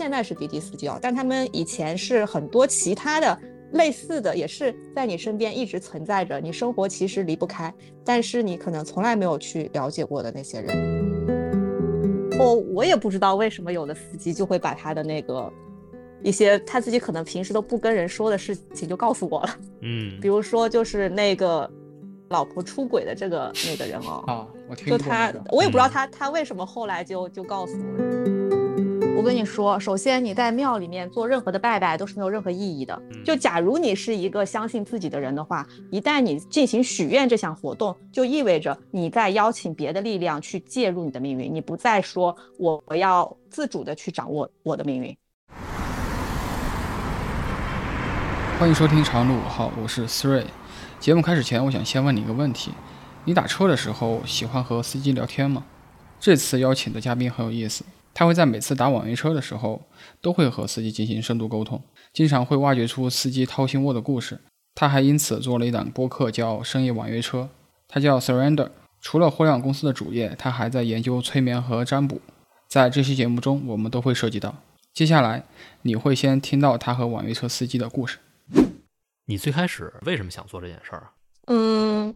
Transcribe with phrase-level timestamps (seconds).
[0.00, 3.38] 现在是滴滴司机哦，但他们以前是很多其他的
[3.72, 7.70] 类似的，也是在你身边一直存在着，你生活其实离不开，
[8.02, 12.38] 但是你可能从来没有去了解过的那些人。
[12.38, 15.52] 我我也不知道为什么有的司机就会把他的那个
[16.22, 21.70] 一些他自己可能平时都不跟人说的事情就告诉我了，嗯比如说就是那个
[22.30, 28.39] 老婆出轨的这个那个人哦，啊，我听就他过那个，我也不知道嗯他他为什么后来就就告诉我。
[29.20, 33.02] 我跟你说，首先你在庙里面做任何的拜拜都是没有任何意义的。
[33.10, 45.14] 嗯就假如你是一个相信自己的人的话，一旦你进行许愿这项活动，就意味着你在邀请别的力量去介入你的命运，你不再说我我要自主的去掌握我的命运。
[48.58, 50.46] 欢迎收听长路五号，我是思睿。
[50.98, 52.70] 节目开始前，我想先问你一个问题：
[53.26, 55.62] 你打车的时候喜欢和司机聊天吗？
[56.18, 59.82] 这次邀请的嘉宾很有意思，他会在每次打网约车的时候，
[60.20, 64.38] 都会和司机进行深度沟通，经常会挖掘出司机掏心窝的故事。
[64.74, 67.42] 他还因此做了一档播客，叫《深夜网约车》，
[67.88, 68.70] 他叫 Surrender。
[69.00, 72.20] 除了互联网公司的主业，他还在研究催眠和占卜。
[72.68, 74.54] 在这期节目中，我们都会涉及到。
[74.92, 75.44] 接下来，
[75.82, 78.18] 你会先听到他和网约车司机的故事。
[79.26, 81.12] 你最开始为什么想做这件事儿啊？
[81.46, 82.14] 嗯，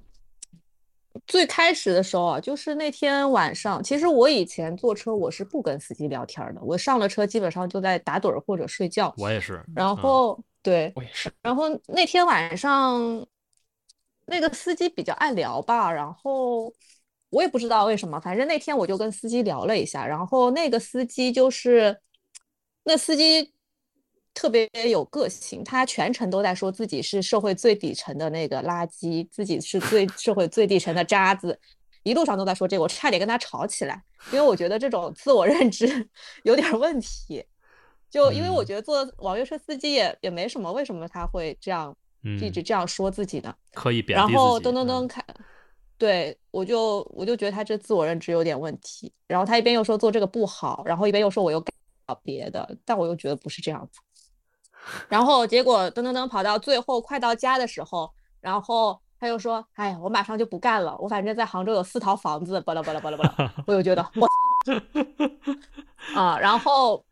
[1.27, 9.15] 最开始的时候啊，就是那天晚上，其实我以前坐车我是不跟司机聊天的，我上了车基本上就在打盹儿或者睡觉。
[9.17, 11.33] 我也是，然后对，我也是。
[11.41, 13.27] 然后那天晚上，
[14.27, 16.73] 那个司机比较爱聊吧，然后
[17.31, 21.97] 我也不知道为什么，反正那天我就跟司机聊了一下，然后那个司机就是，
[22.83, 23.54] 那司机
[24.35, 31.59] 特别有个性，他全程都在说自己是社会最底层的那个垃圾，自己是最 社会最底层的渣子。
[32.03, 36.09] 一路上都在说这个，我差点跟他吵起来，因为我觉得这种自我认知
[36.45, 37.43] 有点问题。
[38.11, 43.55] 就因为我嗯觉得做网约车司机也也没什么，为什么他会这样嗯，一直这样说自己呢？
[43.73, 45.25] 刻意贬然后噔噔噔嗯开，
[45.97, 49.13] 对我就我就觉得他这自我认知有点问题。
[49.27, 51.75] 然后他一边又说做这个不好，然后一边又说我又干
[52.07, 54.01] 搞别的，但我又觉得不是这样子。
[55.09, 63.55] 然后结果噔噔噔跑到最后快到家的时候，然后他又说：“哎，我马上就不干了，我反正在杭州有四套房子，巴拉巴拉巴拉巴拉。
[63.67, 64.29] ”我就觉得我
[66.15, 67.05] 啊，然后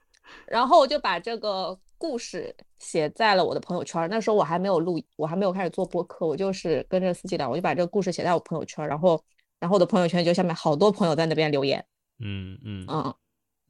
[0.46, 4.08] 然后我就把这个故事写在了我的朋友圈。
[4.10, 9.18] 那时候我还没有录，我还没有开始做播客，我就是跟着司机聊，我就把这个故事写在我朋友圈，然后
[9.58, 11.82] 然后我的朋友圈就下面好多朋友在那边留言，
[12.20, 13.14] 嗯嗯嗯，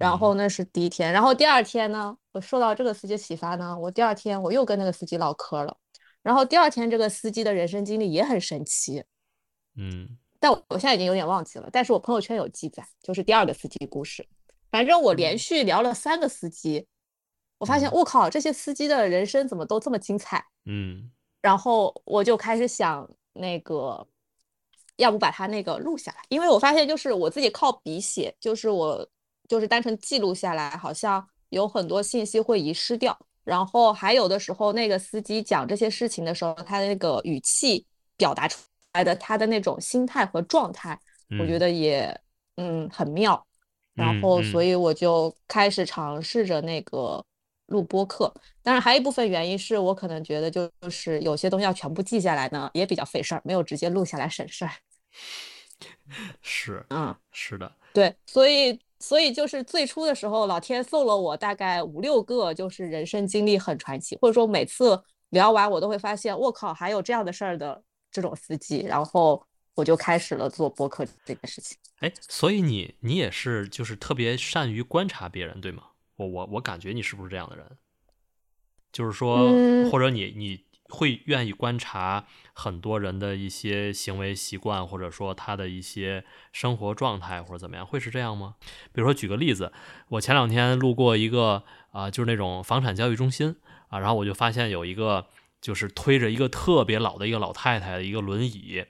[0.03, 5.77] 然后那是第一天，然后第二天呢，我受到这个司机启发呢，我第二天我又跟那个司机唠嗑了，
[6.23, 9.05] 然后第二天这个司机的人生经历也很神奇，
[9.77, 10.19] 嗯。
[10.41, 14.27] 但我我现在已经有点忘记了，但是我朋友圈有记载，就是第二个司机故事。
[14.73, 15.39] 反正我连。
[15.39, 16.85] 续聊了三个司机，
[17.59, 17.93] 我发现嗯。
[17.93, 20.45] 我靠，这些司机的人生怎么都这么精彩？
[20.65, 21.13] 嗯。
[21.41, 24.05] 然后我就开始想那个，
[24.97, 29.09] 要不把它那个录下来，因为我发现就是我自己靠笔写，就是我
[29.49, 33.19] 就是单纯记录下来，好像有很多信息会遗失掉。
[33.45, 37.85] 然后还有的时候，那个司机讲这些事情的时候，他的那个语气
[38.17, 38.61] 表达出
[38.93, 40.99] 来的他的那种心态和状态，
[41.39, 42.21] 我觉嗯得也
[42.57, 43.45] 嗯很妙。
[43.95, 47.23] 然嗯后，所嗯以我就开始尝试着那个
[47.67, 48.33] 录播课。
[48.63, 54.71] 当然，还有一部分原因是我可能觉得就就是有些东西要全部记下来呢，也比较费事儿，没有直接录下来省事儿。
[56.43, 71.77] 是嗯，是的，对，所以所以就是最初的时候，老天送了我大概五六个，就是人生经历很传奇，或者说每次聊完我都会发现，我靠，还有这样的事儿的这种司机，然后我就开始了做播客这件事情。
[71.99, 75.83] 哎，所以你你也是就是特别善于观察别人，对吗？
[76.17, 77.67] 我我我感觉你是不是这样的人？
[78.93, 86.23] 就是说，嗯或者你你会愿意观察很多人的一些行为习惯，或者说他的一些
[86.53, 88.55] 生活状态，或者怎么样，会是这样吗？
[88.93, 89.73] 比如说举个例子，
[90.09, 93.57] 我前两天路过一个啊、就是那种房产交易中心
[93.89, 95.27] 啊，然后我就发现有一个
[95.61, 98.85] 就是推着一个特别老的一个老太太的一个轮椅，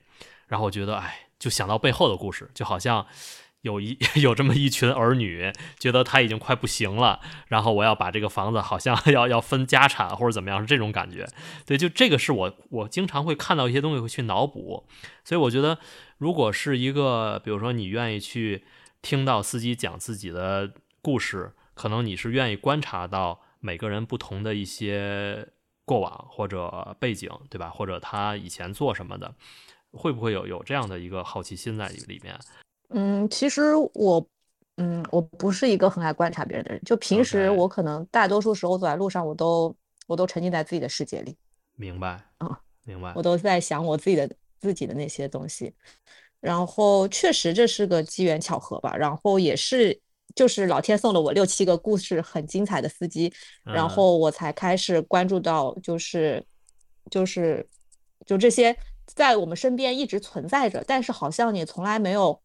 [0.48, 3.06] 然后我觉得，哎，就想到背后的故事，就好像
[3.62, 11.26] 有一 有这么一群儿女，觉得他已经快不行了，然后我要把这个房子好像 要要分家产或者怎么样，是这种感觉。
[11.64, 14.86] 对，就这个是我我经常会看到一些东西会去脑补，
[15.24, 15.78] 所以我觉得，
[16.18, 18.64] 如果是一个，比如说你愿意去
[19.00, 25.48] 听到司机讲自己的故事，可能你是愿意观察到每个人不同的一些
[25.84, 27.70] 过往或者背景，对吧？
[27.70, 29.34] 或者他以前做什么的，
[29.92, 32.36] 会不会有有这样的一个好奇心在里面？
[32.94, 34.26] 嗯，其实我
[34.76, 39.74] 嗯，我不是一个很爱观察别人的人，就平时我可能大多数时候走在路上，我都
[40.06, 41.36] 我都沉浸在自己的世界里，
[41.76, 44.30] 明白，嗯，明白我，都在想我自己的
[44.60, 45.74] 自己的那些东西。
[46.40, 50.00] 然后确实这是个机缘巧合吧，然后也是
[50.34, 56.44] 就是老天送了我六七个故事很精彩的司机，然嗯后我才开始关注到就是
[57.10, 57.64] 就是
[58.26, 62.41] 就这些在我们身边一直存在着，但是好像你从来没有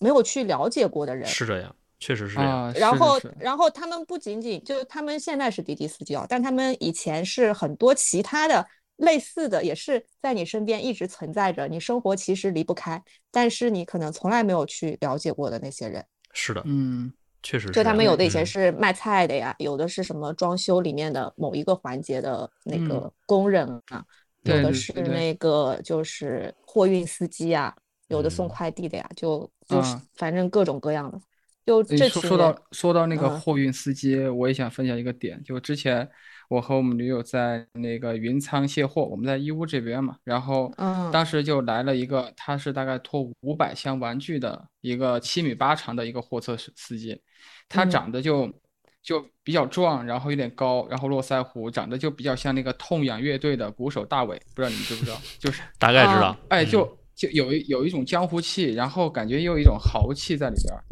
[0.00, 1.24] 没有去了解过的人。
[1.28, 2.64] 是这样，确实是这样。
[2.64, 8.66] 啊，然后，是是是然后他们不仅仅就是他们现在是滴滴司机啊，但他们以前是很多其他的
[8.96, 16.04] 类似的，也是在你身边一直存在着，你生活其实离不开，但是你可能从来没有去了解过的那些人。
[16.32, 17.12] 是的，嗯
[17.42, 24.04] 确实是就他们有的以前嗯是卖菜的呀，有的是什么装修里面的某一个环节的那嗯个工人啊，
[24.42, 27.74] 有的是那个就是货运司机呀，
[28.10, 29.80] 有的送嗯快递的呀，就就
[30.14, 31.18] 反正各种各样的。
[31.66, 36.08] 就这说说到说到那个嗯货运司机，我也想分享一个点，就之前
[36.48, 47.20] 我和我们女友在那个云仓卸货，我们在义乌这边嘛，然后嗯当时就来了一个，他是大概拖五百箱玩具的一个七米八长的一个货车司司机，
[47.68, 48.52] 他嗯长得就
[49.00, 55.20] 就比较壮，然后有点高，然后络腮胡，长得就比较像那个痛仰乐队的鼓手大伟，不知道你们知不知道？
[55.38, 56.36] 就是啊大概知道。
[56.48, 60.82] 哎，嗯就就有一有一种江湖气，然后感觉又有一种豪气在里边儿。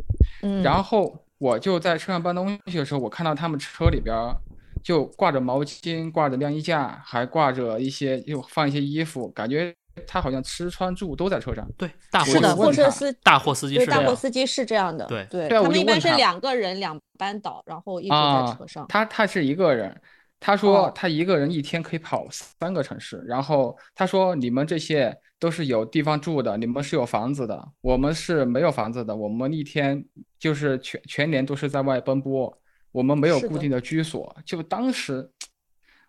[0.43, 4.37] 嗯，然后我就在车上搬东西的时候，我看到他们车里边儿
[4.85, 9.75] 就挂着毛巾，挂着晾衣架，还挂着一些又放一些衣服，感觉
[10.07, 11.67] 他好像吃穿住都在车上。
[11.79, 11.89] 对，
[12.27, 13.85] 是的，货车司大货司机。
[13.87, 18.87] 大货司机是这样的，对对，我他们一般就问他是两个人两班倒，然后一直在啊车上。
[18.89, 19.99] 他他是一个人，
[20.39, 30.05] 他说哦他一个人一天可以跑三个城市，然后他说你们这些都是有地方住的，你们是有房子的，我们是没有房子的，我们一天
[30.39, 32.57] 就是全全年都是在外奔波，
[32.93, 34.37] 我们没有固定的居所。
[34.45, 35.31] 就当时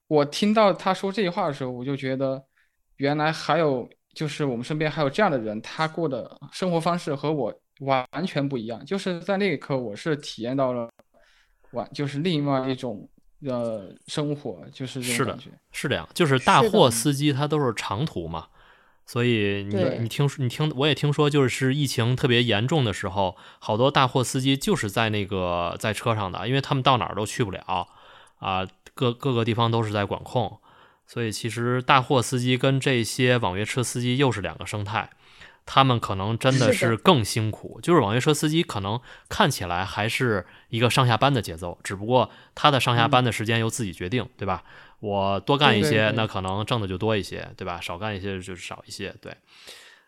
[0.07, 2.43] 我听到他说这句话的时候，我就觉得
[2.97, 8.83] 原来还有就是我们身边还有这样的人，他过的生活方式和我完全不一样。
[8.83, 10.89] 就是在那一刻，我是体验到了
[11.71, 13.07] 完就是另外一种
[13.45, 15.51] 呃生活，就是这是的种感觉。
[15.71, 18.47] 是这样，就是大货司机他都是长途嘛，
[19.09, 27.87] 所以你你听说你听我也听说，就是疫情特别严重的时候，好多大货司机就是在那个在车上的，因为他们到哪儿都去不了
[28.37, 30.59] 啊，各各个地方都是在管控，
[31.07, 35.09] 所以其实大货司机跟这些网约车司机又是两个生态。
[35.65, 44.63] 他们可能真的是的是更辛苦，就是网约车司机可能看起来还是一个上下班的节奏，只不过他的上下班的时间由自己决定，对吧？
[44.99, 47.79] 我多干一些，对对对那可能挣的就多一些，对吧？
[47.79, 49.31] 少干一些就少一些，对。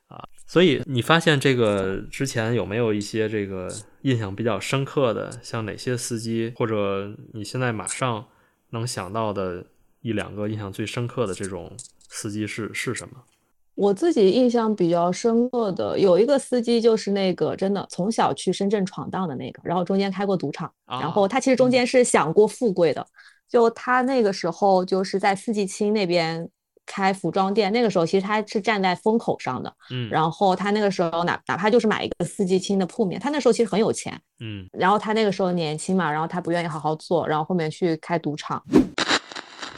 [0.07, 8.27] 啊，所以你发现这个之前有没有一些这个印象比较深刻的，像哪些司机，或者你现在马上
[8.71, 9.65] 能想到的
[10.01, 11.71] 一两个印象最深刻的这种
[12.09, 13.23] 司机是是什么？
[13.75, 23.07] 我自己印象比较深刻的有一个司机，就是那个真的从小去深圳闯荡的那个，然后中间开过赌场，然后啊他其实中间是想过富贵的，
[23.51, 26.47] 就他那个时候就是在四季青那边
[26.85, 38.63] 开服装店，那个时候其实他是站在风口上的，嗯，然后他那个时候哪哪怕就是买一个四季青的铺面，他那时候其实很有钱，嗯然后他那个时候年轻嘛，然后他不愿意好好做，然后后面去开赌场。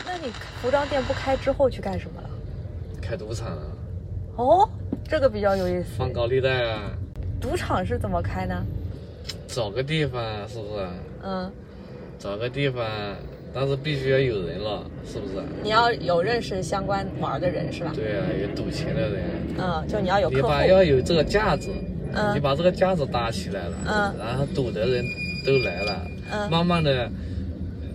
[0.05, 0.29] 那你
[0.61, 2.29] 服装店不开之后去干什么了？
[3.01, 3.63] 开赌场啊，
[4.37, 4.69] 哦，
[5.09, 5.89] 这个比较有意思。
[5.97, 6.91] 放高利贷啊，
[7.41, 8.63] 赌场是怎么开呢？
[9.47, 10.87] 找个地方是不是？
[11.23, 11.51] 嗯，
[12.19, 12.85] 找个地方，
[13.53, 15.43] 但是必须要有人了，是不是？
[15.61, 17.91] 你要有认识相关玩的人是吧？
[17.93, 19.23] 对啊，有赌钱的人，
[19.59, 20.47] 嗯，就你要有你客户。
[20.47, 21.69] 把要有这个架子，
[22.13, 25.05] 嗯你把这个架子搭起来了，嗯然后赌的人
[25.45, 27.09] 都来了，嗯慢慢的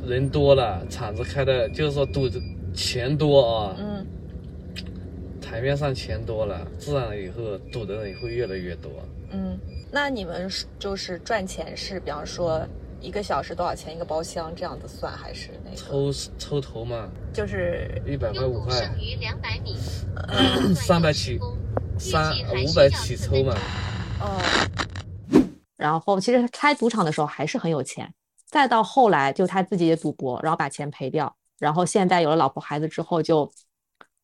[0.06, 2.40] 人多了，场子开的，就是说赌的
[2.72, 4.06] 钱多啊，嗯，
[5.40, 8.90] 台面上钱多了，自然以后赌的人也会越来越多。
[9.32, 9.58] 嗯，
[9.90, 12.64] 那你们是就是赚钱是，比方说
[13.00, 15.76] 一个小时多少钱一个包厢这样子算，还是那个？
[15.76, 19.76] 抽抽头嘛，就是一百块五块，剩余两百米，
[20.74, 21.38] 三百起，
[21.98, 22.32] 三
[22.64, 23.54] 五百起抽嘛。
[24.20, 24.40] 哦，
[25.76, 28.12] 然后其实开赌场的时候还是很有钱，
[28.46, 33.48] 再到后来就他自己也赌博，然后把钱赔掉，然后现在有了老婆孩子之后就，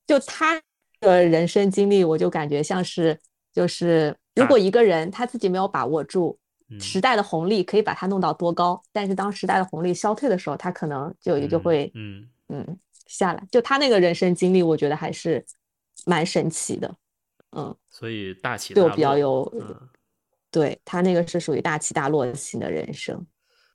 [0.05, 0.61] 就他
[1.01, 3.17] 的人生经历，我就感觉像是
[3.53, 6.44] 就是如果一个人他自己没有把握住嗯
[6.81, 13.47] 时代的红利，可以把它弄到多高，但是当时代的红利消退的时候，他可能就也就会嗯嗯下来。
[13.51, 15.45] 就他那个人生经历，我觉得还是
[16.07, 16.95] 蛮神奇的，
[17.57, 17.75] 嗯。
[17.89, 19.89] 所以大起对我大落比较有嗯
[20.51, 23.25] 对他那个是属于大起大落型的人生。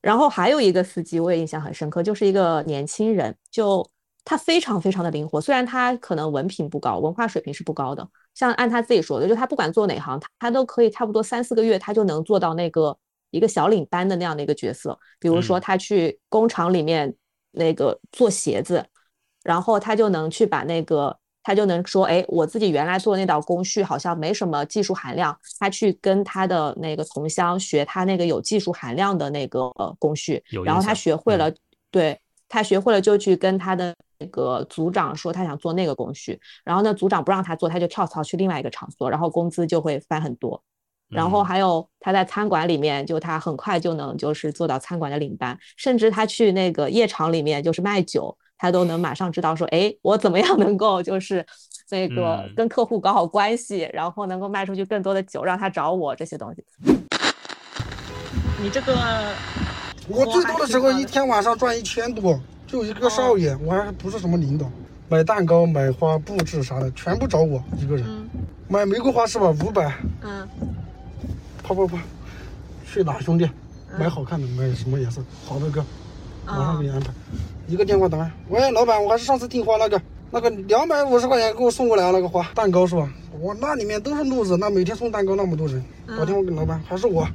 [0.01, 3.85] 然后还有一个司机我也印象很深刻，就是一个年轻人，就
[4.23, 12.97] 他非常非常的灵活，虽然他可能文凭不高，文化水平是不高的，像按他自己说的，就他不管做哪行，他他都可以差不多三四个月，他就能做到那个
[13.31, 14.97] 一个小领班的那样的一个角色。
[15.19, 17.13] 比如说嗯他去工厂里面
[17.51, 18.85] 那个做鞋子，
[19.43, 21.17] 然后他就能去把那个。
[21.41, 31.51] 他就能说，哎，我自己原来做的那道工序好像没什么技术含量，他去跟他的那个同乡学他那个有技术含量的那个呃工序，然后他学会了，
[31.89, 32.19] 对
[32.49, 40.61] 他学会了就去跟他的那个组长说他想做那个工序，然后呢组长不让他做，他就跳槽去另外一个场所，然后工资就会翻很多。
[41.09, 51.43] 然后嗯还有他在餐馆里面，就他很快就能就是做到餐馆的领班，甚至他去那个夜场里面就是卖酒，他都能马上知道说，哎，我怎么样能够就是
[51.89, 56.63] 那个嗯跟客户搞好关系，然后能够卖出去更多的酒，让他找我这些东西。
[58.61, 59.33] 你这个
[60.09, 64.69] 我最多的时候一天晚上赚一千多，就一个少爷，我还不是什么领导，
[65.07, 68.05] 买蛋糕、买花、布置啥的，全部找我一个人。
[68.67, 69.49] 买玫瑰花是吧？
[69.63, 70.47] 五百，嗯
[71.63, 71.97] 啪啪啪，
[72.91, 73.47] 去哪兄弟？
[73.99, 75.21] 买好看的，买什么颜色？
[75.45, 75.85] 好的哥，
[76.45, 77.11] 马上给你安排。
[77.67, 80.01] 一个电话打来，喂，老板，我还是上次订花那个，
[80.31, 83.07] 那个两百五十块钱给我送过来啊，那个花蛋糕是吧？
[83.39, 87.27] 我那里面都是路子，那每天送蛋糕那么多人，打电话给老板，还是我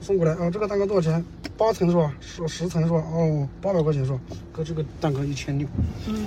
[0.00, 0.50] 送过来啊。
[0.50, 1.24] 这个蛋糕多少钱？
[1.56, 2.14] 八层是吧？
[2.20, 2.98] 十十层是吧？
[2.98, 4.20] 哦，八百块钱是吧？
[4.52, 5.66] 哥，这个蛋糕一千六。
[6.06, 6.26] 嗯。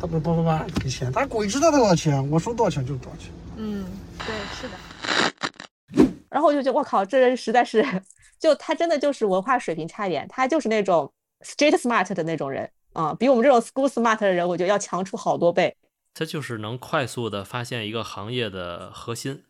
[0.00, 3.32] 他不是八八八给钱，他鬼知道多少钱，我说多少钱就是多少钱。
[3.56, 3.84] 嗯，
[4.18, 6.12] 对，是的。
[6.30, 7.84] 然后我就觉得，我靠，这人实在是，
[8.38, 11.12] 就他真的就是文化水平差一点，他就是那种
[11.44, 15.74] street smart 的那种人啊、比我们这种 school smart 的人，我觉得要强出好多倍。
[16.14, 19.42] 他就是能快速的发现一个行业的核心、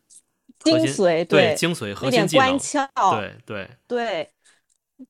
[0.63, 4.29] 精髓，对精髓、核那点心技能关，窍，对对，对，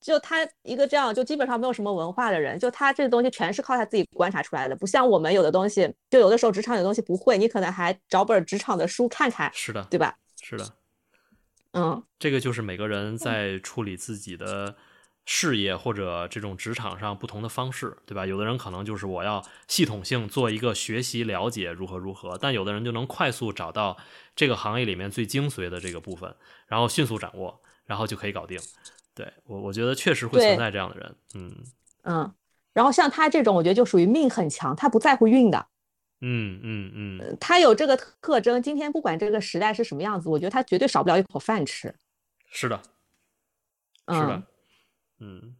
[0.00, 10.16] 就他一个这样，就基本上没有什么文化的人，就他这东西全是靠他自己观察出来的，不像我们有的东西，就有的时候职场有东西不会，你可能还找本职场的书看看，是的，对吧？
[10.42, 10.68] 是的，
[11.72, 14.76] 嗯，这个就是每个人在处理自己的
[15.24, 18.26] 事业或者这种职场上不同的方式，对吧？
[18.26, 23.96] 有的人可能就是我要系统性做一个学习了解如何如何，但有的人就能快速找到
[24.36, 26.34] 这个行业里面最精髓的这个部分，
[26.66, 28.58] 然后迅速掌握，然后就可以搞定。
[29.14, 31.54] 对我，我觉得确实会存在这样的人，嗯
[32.02, 32.34] 嗯，
[32.72, 35.66] 然后像他这种，我觉得就属于命很强，他不在乎运的，
[36.20, 38.60] 嗯嗯嗯，他有这个特特征。
[38.60, 41.94] 今天不管这个时代是什么样子，我觉得他绝对少不了一口饭吃。
[42.50, 42.82] 是的，
[44.08, 44.42] 是的嗯，，
[45.24, 45.54] 嗯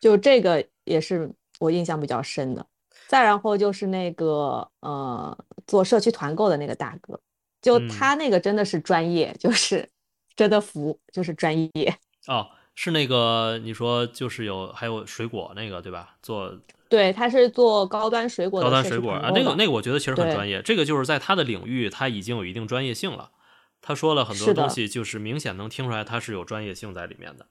[0.00, 2.66] 就这个也是我印象比较深的。
[3.06, 5.36] 再然后就是那个呃，
[5.66, 7.20] 做社区团购的那个大哥，
[7.62, 9.88] 就嗯他那个真的是专业，就是
[10.34, 11.96] 真的服，就是专业。
[12.26, 16.16] 哦，是那个你说就是有还有水果那个对吧？
[16.22, 16.58] 做
[16.88, 23.30] 对，他是做高端水果的高端水果啊，那个那个我觉得其实很专业，这个就是在他的领域他已经有一定专业性了。
[23.80, 27.46] 他说了很多东西，就是明显能听出来他是有专业性在里面的。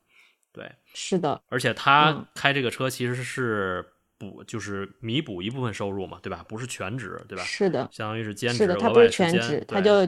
[0.53, 3.83] 对，是的，而且他嗯开这个车其实是
[4.19, 6.45] 补，就是弥补一部分收入嘛，对吧？
[6.47, 7.43] 不是全职，对吧？
[7.43, 10.07] 是的，相当于是兼职，是的，他不是全职，他就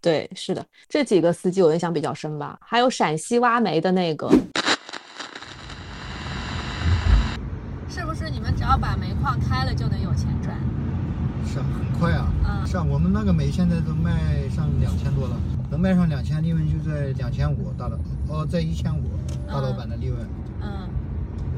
[0.00, 2.56] 对，是的，这几个司机我印象比较深吧。
[2.60, 4.30] 还有陕西挖煤的那个，
[7.88, 10.56] 是不是你们只要把煤矿开了就能有钱赚？
[11.54, 12.26] 是啊，很快啊。
[12.44, 15.36] 嗯是啊，我们那个煤现在都卖上两千多了，
[15.70, 17.96] 能卖上两千，利润就在两千五大老，
[18.28, 19.02] 哦，在一千五
[19.46, 20.18] 大老板的利润。
[20.60, 20.88] 嗯，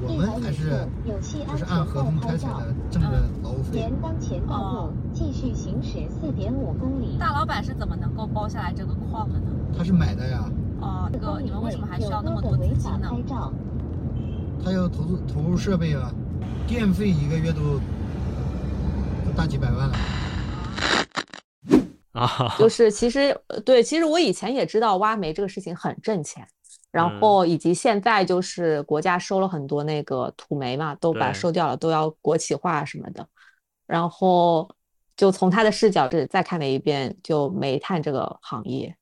[0.02, 3.78] 我们还是就是按合同开采的，挣的劳务费。
[3.78, 7.16] 沿当前道路继续行驶四点五公里。
[7.18, 9.46] 大老板是怎么能够包下来这个矿的呢？
[9.78, 10.44] 他是买的呀，
[10.80, 13.08] 哦，这个你们为什么还需要那么多资金呢？
[14.62, 16.12] 他要投资投入设备啊，
[16.66, 17.80] 电费一个月都都
[19.36, 19.96] 大几百万了。
[22.12, 26.48] 啊， 就是其实呃对，其实我以前也知道挖煤这个事情很挣钱，
[26.90, 33.28] 然嗯后以及现在就是国家收了很多那个土煤嘛，都把对收掉了，都要国企化什么的。
[33.86, 34.68] 然后
[35.14, 38.96] 就从他的视角这再看了一遍，就煤炭这个行业，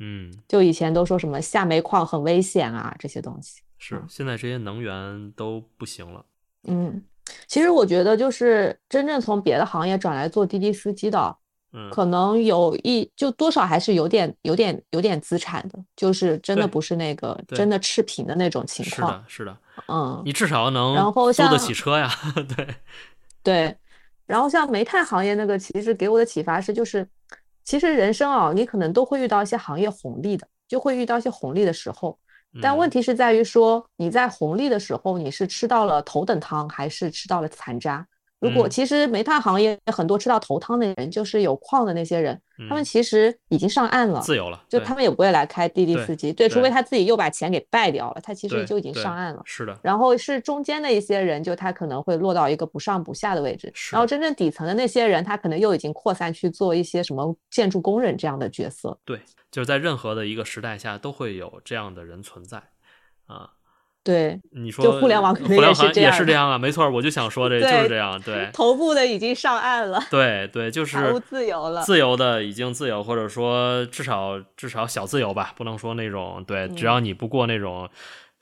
[0.00, 3.62] 嗯，就以前都说什么下煤矿很危险啊这些东西。
[3.78, 6.26] 是现在这些能源都不行了。
[6.64, 7.02] 嗯，
[7.46, 11.36] 其实我觉得就是真正从别的行业转来做滴滴司机的，
[11.72, 19.24] 嗯，可能有一就多少还是有点有点有点资产的，就是真的不是那个真的赤贫的那种情况。
[19.28, 22.10] 是的，是的，嗯，你至少能然后租得起车呀。
[22.56, 22.74] 对，
[23.42, 23.76] 对。
[24.26, 27.04] 然后像煤炭行业那个，其实给我的启发是，就是
[27.64, 32.16] 其实人生啊，你可能都会遇到一些行业红利的，就会遇到一些红利的时候。
[32.60, 38.06] 但问嗯题是在于说，你在红利的时候，你是吃到了头等汤，还是吃到了残渣？
[38.40, 49.42] 如果嗯其实煤炭行业很多吃到头汤的人，就是有矿的那些人，他们嗯其实已经上岸了，自由了，就他们也不会来开滴滴司机，对，除非他自己又把钱给败掉了，他其实就已经上岸了。
[49.44, 58.98] 是的，然后是中间的一些人，就他可能会落到一个不上不下的位置，是然后真正底层的那些人，他可能又已经扩散去做一些什么建筑工人这样的角色。
[59.04, 59.20] 对，
[59.50, 62.62] 就是在任何的一个时代下都会有这样的人存在
[63.26, 63.50] 啊。
[64.02, 71.82] 对，你说就互联网互联网也是这样啊，没错，我就想说这就是这样，对头部的已经上岸了，对对，就是自由了。
[71.82, 77.90] 自由的已经自由，或者说至少至少小自由吧，不能说那种对，只要你不过那种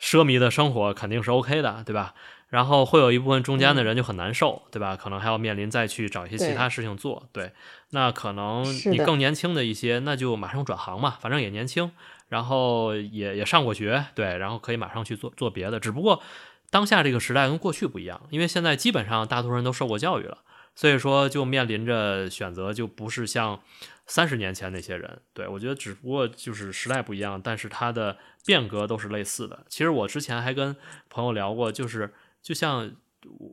[0.01, 2.15] 奢靡的生活，肯定是 OK 的，对吧？
[2.49, 4.97] 然后会有一部分中间的人就很难受，对吧？
[4.97, 7.53] 可能还要面临再去找一些其他事情做，对。
[7.91, 11.91] 那可能你更年轻的一些，那就马上转行嘛，反正也年轻，
[12.29, 15.81] 然后也也上过学，对，然后可以马上去做做别的。
[15.81, 16.23] 只不过
[16.71, 20.39] 当下这个时代跟过去不一样，因为现在基本上大多数人都受过教育了，
[20.75, 23.61] 所以说就面临着选择就不是像
[24.07, 25.21] 三十年前那些人。
[25.33, 29.65] 对我觉得只不过就是时代不一样，但是它的变革都是类似的。
[29.69, 30.77] 其实我之前还跟
[31.09, 32.91] 朋友聊过，就是就像。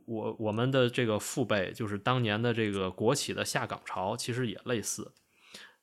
[0.06, 5.10] 我我们的这个父辈，就是当年的这个国企的下岗潮，其实也类似。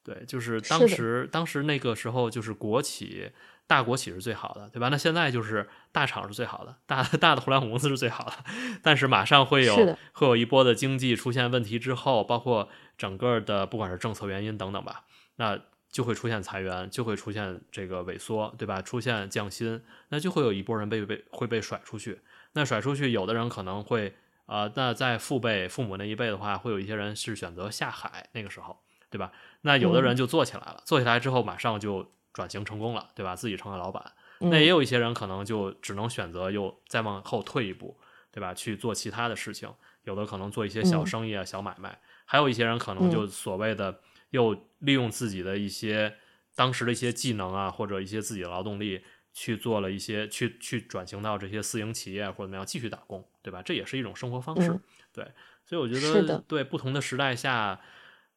[0.03, 3.31] 对，就是当时当时那个时候，就是国企
[3.65, 4.89] 大国企是最好的，对吧？
[4.89, 8.33] 那现在就是大厂是最好的，大 大的互联网公司是最好的，
[8.81, 12.67] 但是马上会有会有一波的经济出现问题之后，包括
[12.97, 15.05] 整个的不管是政策原因等等吧，
[15.37, 15.57] 那
[15.89, 18.81] 就会出现裁员，就会出现这个萎缩，对吧？
[18.81, 22.19] 出现降薪，那就会有一波人被被会被甩出去。
[22.53, 24.13] 那甩出去，有的人可能会
[24.47, 28.77] 呃，那在父辈父母那一辈的话，会有一些人是选择下海，那个时候，
[29.09, 29.31] 对吧？
[29.63, 33.35] 那有的嗯人就做起来了，做起来之后马上就转型成功了，对吧？
[33.35, 34.13] 自己成了老板。
[34.39, 37.97] 那嗯也有一些人可能就只能选择又再往后退一步，
[38.31, 38.53] 对吧？
[38.53, 39.69] 去做其他的事情，
[40.03, 43.99] 有的可能做一些小嗯生意啊、小买卖，还有一些人可能就嗯所谓的
[44.29, 46.15] 又利用自己的一些
[46.55, 49.03] 当时的一些技能啊，或者一些自己的劳动力。
[49.35, 53.63] 去做了一些去去转型到这些私营企业或者怎么样继续打工，对吧？
[53.63, 55.27] 这也是一种生活方式，嗯对。
[55.65, 57.81] 所以我觉得对不同的时代下，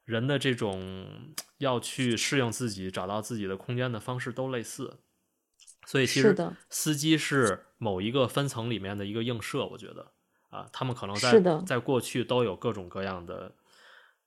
[0.06, 5.00] 人的这种要去适应自己、找到自己的空间的方式都类似。
[5.84, 6.34] 所以其实
[6.70, 10.12] 司机是某一个分层里面的一个映射，我觉得
[10.48, 13.54] 啊，他们可能在在过去都有各种各样的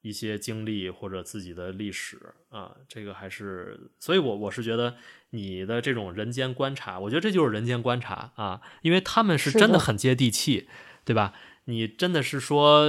[0.02, 4.96] 一些经历或者自己的历史啊，这个还是，所以我我是觉得
[5.32, 10.70] 你的这种人间观察，我觉得这就是人间观察啊，因为他们是真的很接地气，
[11.04, 11.34] 对吧？
[11.66, 12.86] 你真的是说，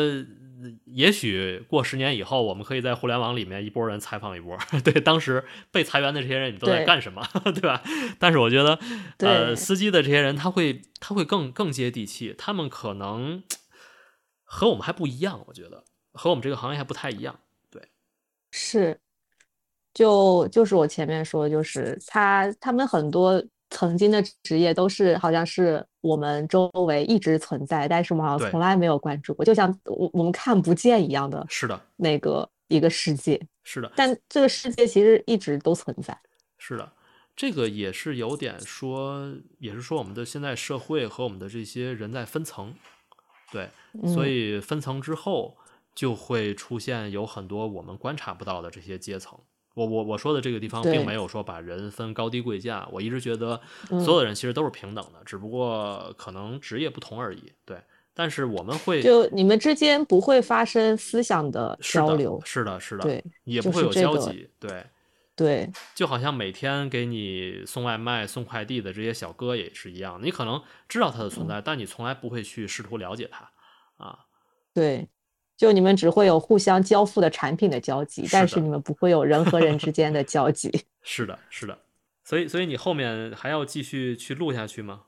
[0.85, 7.83] 也许过十年以后，我们可以在互联网里面一波人采访一波， 对当时被裁员的这些人，你都在干什么， 对吧？
[8.19, 8.79] 但是我觉得，
[9.19, 13.43] 呃，司机的这些人，他会他会更更接地气，他们可能
[14.45, 17.39] 和我们还不一样，我觉得和我们这个行业还不太一样。
[17.71, 17.83] 对。
[18.51, 18.99] 是，
[19.95, 36.19] 就就是我前面说的，就是他他们很多曾经的职业都是好像是我们周围一直存在，但是我们好像从来没有关注过，就像我我们看不见一样的是的，那个一个世界，是的，但这个世界其实一直都存在。
[36.59, 36.93] 是的，
[37.35, 42.75] 这个也是有点说，也是说我们的现在社会和我们的这些人在分层，
[43.53, 43.71] 对，
[44.13, 45.57] 所嗯以分层之后
[45.95, 49.39] 就会出现有很多我们观察不到的这些阶层。
[49.81, 57.53] 我我我说的这个地方，并没有说把人分高低贵贱，我一直觉得嗯所有的人其实都是平等的，只不过可能职业不同而已。
[57.65, 57.81] 对，
[58.13, 64.85] 但是我们会就你们之间不会发生思想的交流，是的，是的，对也不会有交集，对。
[65.37, 73.51] 对，就好像每天给你送外卖、送快递的这些小哥也是一样，你可能知道他的存嗯在，但你从来不会去试图了解他
[73.97, 74.19] 啊。
[74.75, 75.09] 对，
[75.61, 80.71] 就你们只会有互相交付的产品的交集，但是你们不会有人和人之间的交集。
[81.05, 81.79] 是的，是的。
[82.25, 85.03] 所以，所以你后面还要继续去录下去吗？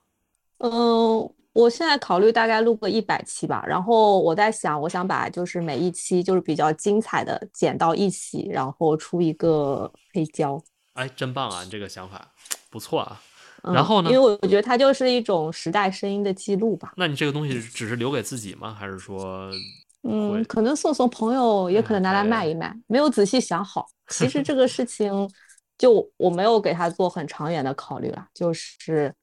[0.58, 10.62] 嗯，我现在考虑大概录个一百期吧，然后我在想，我想把就是每一期就是比较精彩的剪到一起，然后出一个黑胶。
[10.92, 11.64] 哎，真棒啊！
[11.64, 12.30] 你这个想法
[12.68, 13.22] 不错啊。
[13.64, 16.92] 嗯然后呢因为我觉得它就是一种时代声音的记录吧。
[16.96, 18.76] 那你这个东西只是留给自己吗？
[18.76, 19.48] 还是说
[20.02, 23.86] 嗯，可能送送朋友，也可能拿来哎卖一卖，没有仔细想好。
[24.08, 25.30] 其实这个事情，
[25.78, 29.14] 就我没有给他做很长远的考虑了，就是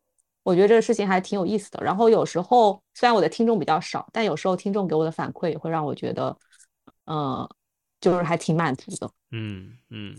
[0.44, 1.84] 我觉得这个事情还挺有意思的。
[1.84, 6.36] 然后有时候虽然我的听众比较少，但有时候听众给我的反馈也会让我觉得，
[7.06, 7.48] 嗯，
[8.00, 9.12] 就是还挺满足的。
[9.32, 10.16] 嗯嗯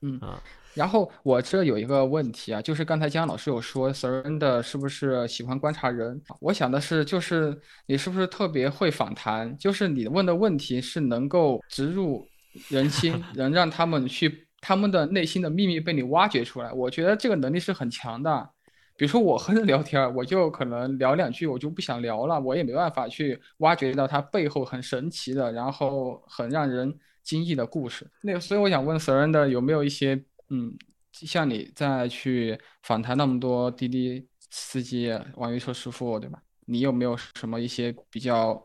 [0.00, 0.42] 嗯啊，
[0.78, 6.22] 然后我这有一个问题啊，就是刚才姜老师有说 Surrender 是不是喜欢观察人？
[6.40, 9.58] 我想的是，就是你是不是特别会访谈？
[9.58, 12.24] 就是你问的问题是能够植入
[12.68, 16.72] 人心， 能让他们去他们的内心的秘密被你挖掘出来。
[16.72, 18.48] 我觉得这个能力是很强的。
[18.96, 28.04] 比如说我和人聊天儿，我就可能聊两句，我就不想聊了，我也没办法去挖掘到他背后很神奇的，然后很让人惊异的故事。
[28.22, 30.76] 那个，所以我想问 Surrender 有没有一些，嗯，
[31.12, 36.40] 像你再去访谈那么多滴滴司机、网约车师傅，对吧？
[36.66, 38.62] 你有没有什么一些比较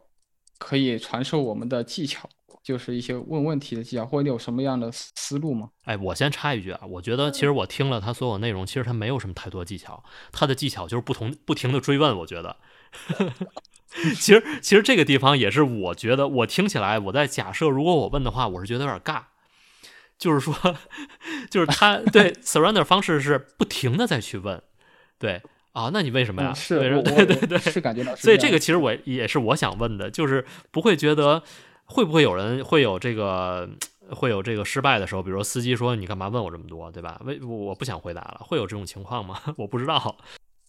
[0.57, 2.29] 可以传授我们的技巧？
[2.63, 5.69] 就是一些问问题的技巧，或者你有什么样的思思路吗？
[5.83, 12.17] 哎，我先插一句啊，我觉得其实我听了他所有内容，其实他没有什么太多技巧，他的技巧就是不同不停的追问。
[12.19, 12.55] 我觉得，
[14.15, 19.23] 其实其实这个地方也是我觉得我听起来，我在假设如果我问的话，我是觉得有点尬，
[20.23, 20.55] 就是说，
[21.51, 24.61] 就是他对 surrender 方式是不停的再去问，
[25.19, 25.41] 对
[25.73, 26.51] 啊，那你为什么呀？
[26.51, 27.03] 嗯是为什么？
[27.03, 31.43] 对对对，是感觉到所以这个其实我也是我想问的，就是不会觉得
[31.83, 33.67] 会不会有人会有这个
[34.11, 37.19] 会有这个失败的时候，比如说司机说你干嘛问我这么多，对吧？
[37.25, 39.37] 为我我不想回答了，会有这种情况吗？
[39.57, 40.15] 我不知道。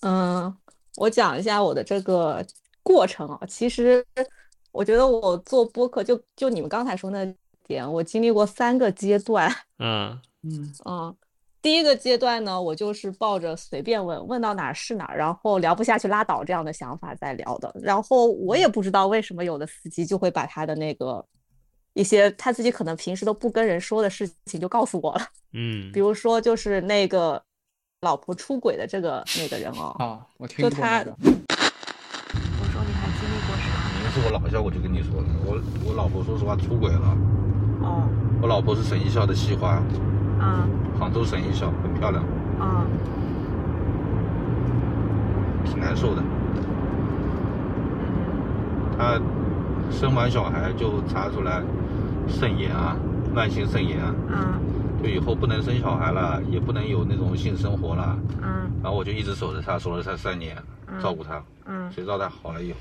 [0.01, 0.53] 嗯，
[0.97, 2.45] 我讲一下我的这个
[2.83, 3.41] 过程啊。
[3.47, 4.05] 其实
[4.73, 7.25] 我觉得我做播客就就你们刚才说那
[7.67, 9.51] 点，我经历过三个阶段。
[9.79, 11.17] 嗯嗯嗯，
[11.61, 17.75] 第一个阶段呢，我就是抱着随便问，问到哪儿是哪儿，然后聊不下去拉倒这样的想法在聊的。
[17.83, 21.25] 然后我也不知道为什么有的司机就会把他的那个
[21.95, 25.27] 一些他自己可能平时都不跟人说的事情就告诉我了。
[25.53, 27.43] 嗯比如说就是那个
[28.03, 31.03] 老婆出轨的这个那个人哦，啊，我听就他
[34.15, 37.19] 是我老校，我就跟你说了，我我老婆说实话出轨了。
[37.83, 38.07] 哦，
[38.41, 39.83] 我老婆是省艺校的系花，
[40.39, 42.23] 啊杭州省艺校，很漂亮，
[42.61, 42.87] 啊
[45.65, 46.23] 挺难受的。
[48.97, 49.21] 她
[49.91, 51.61] 生完小孩就查出来
[52.29, 52.97] 肾炎啊，
[53.35, 54.55] 慢性肾炎啊，啊
[55.03, 58.17] 就以后不能生小孩了，也不能有那种性生活了。
[58.41, 60.57] 嗯然后我就一直守着她，守了她三年，
[61.03, 61.43] 照顾她。
[61.67, 62.79] 嗯谁知道她好了以后，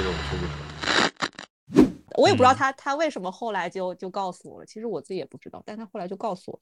[0.00, 1.90] 我出轨了。
[2.16, 6.58] 我也不知道嗯他他为什么后来就就告诉我了，其实我自己也不知道，但他后来就告诉我。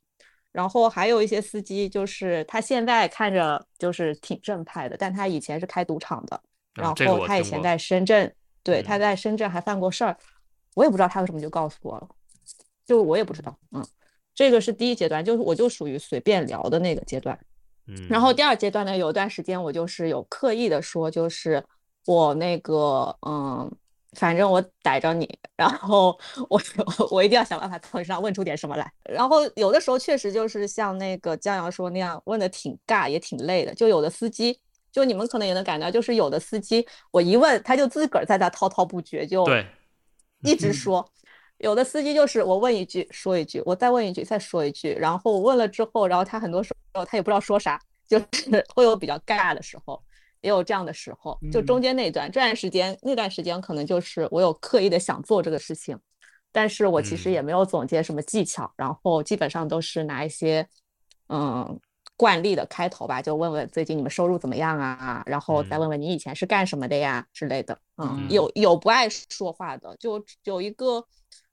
[0.51, 6.41] 然后还有一些司机，就是他现在看着就是挺正派的，但他以前是开赌场的，
[6.75, 10.17] 然后他以前在深圳，对，他嗯在深圳还犯过事儿，
[10.75, 12.09] 我也不知道他为什么就告诉我了，
[12.85, 13.83] 就我也不知道，嗯，
[14.35, 17.39] 这个是第一阶段，就是我就属于随便聊的那个阶段。
[17.87, 21.65] 嗯，然后第二阶段呢，有一段时间我就是有刻意的说，就是
[22.07, 23.71] 我那个嗯，
[24.13, 26.61] 反正我逮着你，然后我
[27.11, 28.93] 我一定要想办法从你身上问出点什么来。
[29.05, 33.75] 然后有的时候确实就是像那个江阳说那样，问的挺尬也挺累的。
[33.75, 34.59] 就有的司机，
[34.91, 39.67] 就你们可能也能感觉到，就是有的司机我一问他就自个儿在那滔滔不绝，就对，
[40.43, 41.09] 一直说。
[41.59, 48.25] 有的司机就是我问一句说一句，我再问一句再说一句，然后我问了之后，然后他很多时候他也不知道说啥，就是
[48.75, 50.03] 会有比较尬的时候，
[50.43, 51.39] 也有这样的时候。
[51.51, 55.99] 就中间那段这段时间，那段时间可能就是我有刻意的想做这个事情，
[56.53, 60.69] 但是我其实嗯也没有总结什么技巧，然后基本上都是拿一些
[61.29, 61.81] 嗯
[62.15, 67.77] 惯例的开头吧，就问问最近你们收入怎么样啊，然后再嗯问问你以前是干什么的呀之类的。
[67.97, 71.05] 嗯，嗯有有不爱说话的，就有一个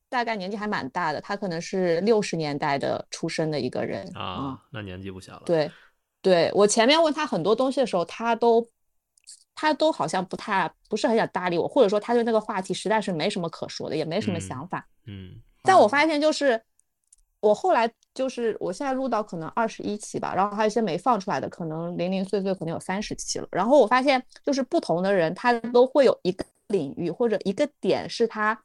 [0.09, 4.05] 大概年纪还蛮大的，他可能是六十年代的出生的一个人。
[4.15, 5.71] 嗯，啊，那年纪不小了。，对，
[6.21, 8.67] 对我前面问他很多东西的时候，他都
[9.61, 14.87] 他都好像不太不是很想搭理我，或者说他对那个话题实在是没什么可说的，也没什么嗯想法。
[15.05, 15.31] 嗯
[15.63, 16.61] 但我发现就是，
[17.41, 23.47] 我后来就是我现在录到可能二十一期吧，然后还有一些没放出来的，可能零零碎碎可能有三十期了。
[23.51, 28.57] 然后我发现就是不同的人，他都会有一个领域或者一个点是他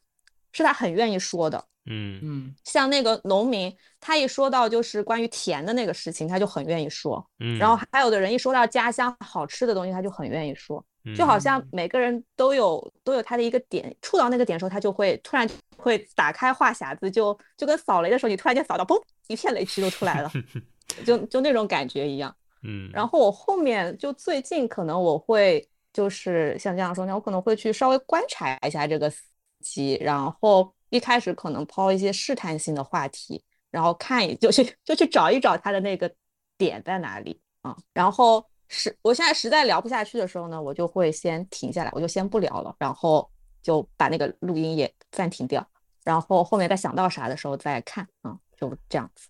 [0.53, 1.65] 是他很愿意说的。
[1.87, 7.25] 嗯嗯像那个农民，他一说到就是关于田的那个事情，他就很愿意说。
[7.41, 10.85] 嗯，然后还有的人一说到家乡好吃的东西，他就很愿意说。
[11.15, 20.33] 就好像每个人都有都有他的一个点，触到那个点的时候，他就会突然会打开话匣子，就就跟扫雷的时候，你突然间扫到，嘣，一片雷区都出来了，
[21.05, 22.35] 就就那种感觉一样。
[22.63, 29.25] 嗯，然后我后面就最近可能我会就是像这样说呢，我可能会去稍微观察一下这个司
[29.61, 36.09] 机，然后一开始可能抛一些试探性的话题，然后看一 就去就去找一找他的那个
[36.57, 43.29] 点在哪里啊、然后实我现在实在聊不下去的时候呢，我就会先停下来，我就先不聊了，然后
[43.63, 45.67] 就把那个录音也暂停掉。
[46.05, 49.29] 然后后面再想到啥的时候再看，嗯，就这样子。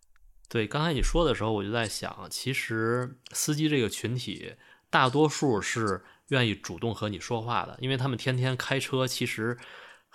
[0.49, 4.55] 对，刚才你说的时候，我就在想，其实司机这个群体，
[4.91, 9.57] 大多数是愿意主动和你说话的，因为他们天天开车，其实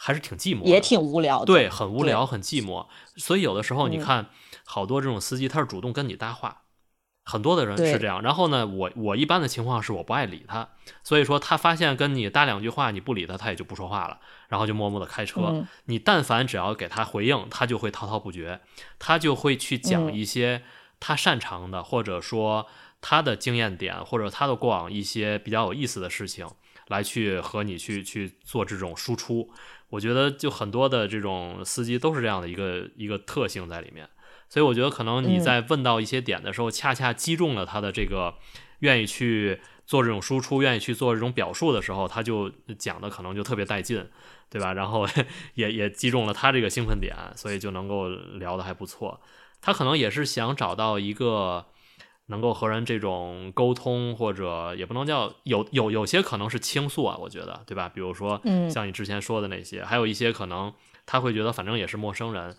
[0.02, 1.46] 还是挺寂寞的，也挺无聊的。
[1.46, 2.88] 对，很无聊，很寂寞。
[3.18, 4.30] 所以有的时候你嗯看，
[4.64, 6.62] 好多这种司机，他是主动跟你搭话，
[7.26, 8.22] 很多的人是这样。
[8.22, 10.70] 然后呢，我我一般的情况是我不爱理他，
[11.04, 15.42] 所以说他发现跟你搭两句话，你不理他，他也就不说话了，然后就默默的开车。
[15.52, 18.62] 嗯你但凡只要给他回应，他就会滔滔不绝，
[18.98, 20.64] 他就会去讲嗯一些
[21.02, 22.68] 他擅长的，或者说
[23.02, 26.48] 他的经验点，或者他的过往一些比较有意思的事情，
[26.88, 29.52] 来去和你去去做这种输出。
[29.90, 34.08] 我觉得就很多的这种司机都是这样的一个一个特性在里面，
[34.48, 38.36] 所以我觉得可能你嗯在问到一些点的时候，恰恰击中了他的这个
[38.80, 44.08] 愿意去做这种输出、愿意去做这种表述的时候，他就讲的可能就特别带劲，
[44.50, 44.74] 对吧？
[44.74, 45.08] 然后
[45.56, 49.20] 也也击中了他这个兴奋点，所以就能够聊得还不错。
[49.62, 51.66] 他可能也是想找到一个
[52.30, 57.90] 能够和人这种沟通，或者也不能叫有有有些可能是倾诉啊，我觉得，对吧？
[57.90, 58.70] 比如说嗯。
[58.70, 60.74] 像你之前说的那些，还有一些可能
[61.06, 62.56] 他会觉得反正也是陌生人，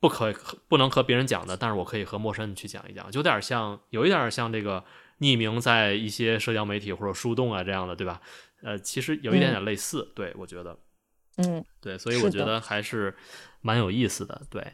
[0.00, 0.32] 不可
[0.68, 4.84] 不能和别人讲的，但是我可以和陌生人去讲一讲，就有点像有一点像这个
[5.20, 8.20] 匿名在一些社交媒体或者树洞啊这样的，对吧？
[8.62, 10.76] 呃，其实有一点点类似，对我觉得，
[11.36, 13.14] 嗯，对，所以我觉得还是
[13.60, 14.72] 蛮有意思的，对，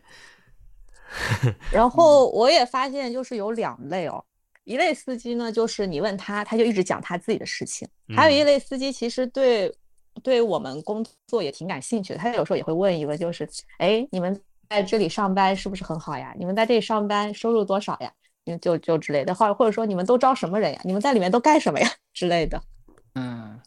[1.73, 4.25] 然后我也发现就是有两类哦，
[4.71, 9.75] 一类司机呢，就是你问他，他就一直讲他自己的事情；还有一嗯类司机其实对
[10.23, 16.33] 对我们工作也挺感兴趣的，他有时候也会问一个，就是哎，你们在这里上班是不是很好呀？
[16.39, 18.13] 你们在这里上班收入多少呀？
[18.47, 20.81] 嗯就就之类的，或或者说你们都招什么人呀？
[20.85, 22.63] 你们在里面都干什么呀 之类的。
[23.15, 23.61] 嗯，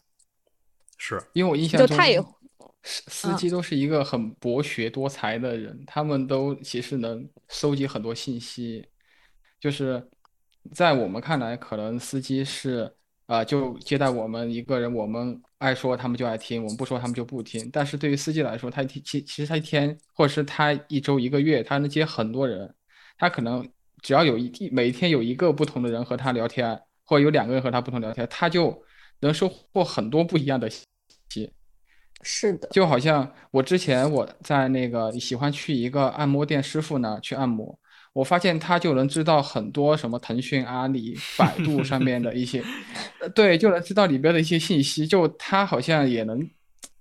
[0.96, 2.18] 是因为我印象中就他也
[2.82, 8.86] 司司嗯机都是一个很博学多才的人，他们都其实能收集很多信息。
[9.60, 10.06] 就是
[10.72, 12.92] 在我们看来，可能司机是
[13.26, 17.70] 啊、就接待我们一个人，我们爱说他们就爱听，我们不说他们就不听。
[17.72, 22.74] 但是对于司机来说，他一天其其实他一天或者是他一周一个月，他能接很多人，
[23.16, 23.66] 他可能
[24.02, 28.78] 只要有一每天有一个不同的人和他聊天，或者有两个人和他不同聊天，他就
[29.20, 30.84] 能收获很多不一样的信
[31.30, 31.50] 息。
[32.20, 37.78] 是的，就好像我之前我在那个喜欢去一个按摩店师傅那儿去按摩，
[38.14, 42.64] 我发现他就能知道很多什么腾讯、阿里、百度上面的一些，
[43.20, 45.06] 呃对，就能知道里边的一些信息。
[45.06, 46.48] 就他好像也能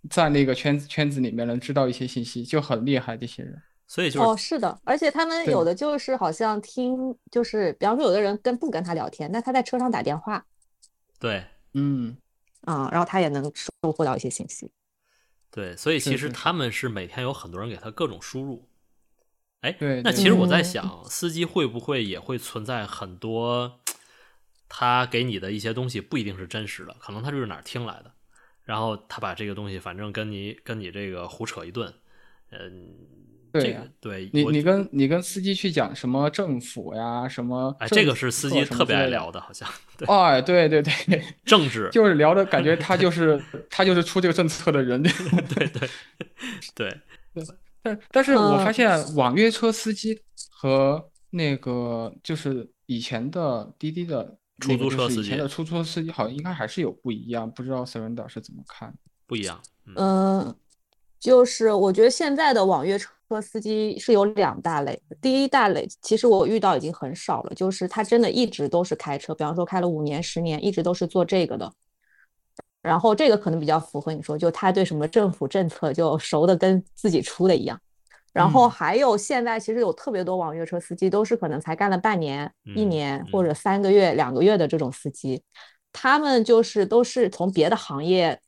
[0.09, 3.61] 在那个圈子圈子里面能知道一些信息，就很厉害这些人。
[3.85, 10.43] 所以就是哦，是的，而且他们有的就是好像听，就是比方说有的人跟不跟他聊天，那他在车上打电话
[11.19, 11.43] 对
[11.75, 12.17] 嗯，
[12.61, 14.71] 啊、然后他也能收获到一些信息。
[15.51, 18.67] 对，所以其实他们是每天有很多人给他各种输入。
[19.63, 23.79] 哎，那其实我在嗯想，司机会不会也会存在很多
[24.67, 28.11] 他给你的一些东西不一定是真实的，可能他就是哪儿听来的，
[28.65, 31.93] 然后他把这个东西反正跟你跟你这个胡扯一顿，
[32.51, 32.89] 嗯，
[33.53, 45.01] 这对呀个对你你跟你跟司机去讲什么政府呀，什么哎，这个是司机特别爱聊的，好像对哎，对对对， 政治，就是聊的感觉他就是 他就是出这个政策的人。
[45.01, 45.89] 对对
[46.75, 46.99] 对，
[47.83, 50.19] 但但是我发嗯现网约车司机
[50.49, 58.93] 和那个就是以前的滴滴的出租车司机以前的出租车司机好像应该还是有不一样，不知道 Surrender 是怎么看？
[59.27, 60.55] 不一样，嗯嗯，
[61.19, 71.73] 就是我觉得现在的网约车司机是有两大类，第一大类其实我遇到已经很少了，就是他真的一直都是开车，比方说开了五年、十年，一直都是做这个的。
[72.83, 77.79] 然后这个可能比较符合你说，就他对什么政府政策就熟的跟自己出的一样。
[78.31, 78.69] 然后嗯。
[78.69, 83.53] 还有现在其实有特别多网约车司机都是可能才干了半年、一嗯年或嗯者。
[83.53, 85.41] 三个月、两个月的这种司机，
[85.91, 88.39] 他们就是都是从别的行业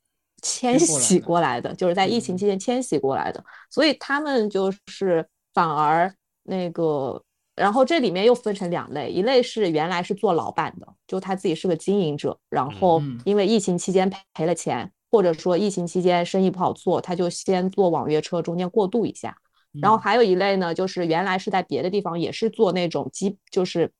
[0.42, 2.38] 迁徙过来的就是在疫情嗯。
[2.38, 7.22] 期间迁徙过来的，所以他们就是反而那个，
[7.56, 19.36] 然后这里面又分成两类，一类是原来是做老板的，就他自己是个经营者，然后嗯因为疫情期间赔赔了钱，或者说疫情期间生意不好做，他就先做网约车，中间过渡一下。
[19.80, 23.90] 然后嗯还有一类呢，就是原来是在别的地方也是做那种基，就是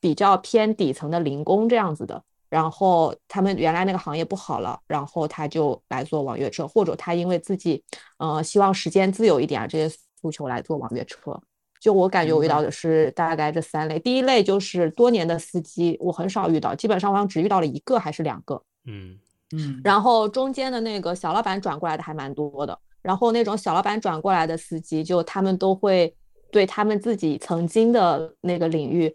[0.00, 2.22] 比较偏底层的零工这样子的。
[2.48, 7.82] 然后他们原来那个行业不好了，然后他就来做网约车，或者他因为自己
[8.18, 11.40] 呃希望时间自由一点啊这些诉求来做网约车。
[11.82, 18.62] 就我感觉我遇到的是大概这三类，第一类就是多年的司机，我很少遇到，基本上我好像只遇到了一个还是两个。
[18.86, 19.18] 嗯
[19.56, 26.14] 嗯，然后中间的那个小老板转过来的还蛮多的，然后那种小老板转过来的司机，就他们都会
[26.52, 29.12] 对他们自己曾经的那个领域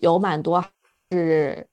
[0.00, 0.64] 有蛮多
[1.12, 1.64] 是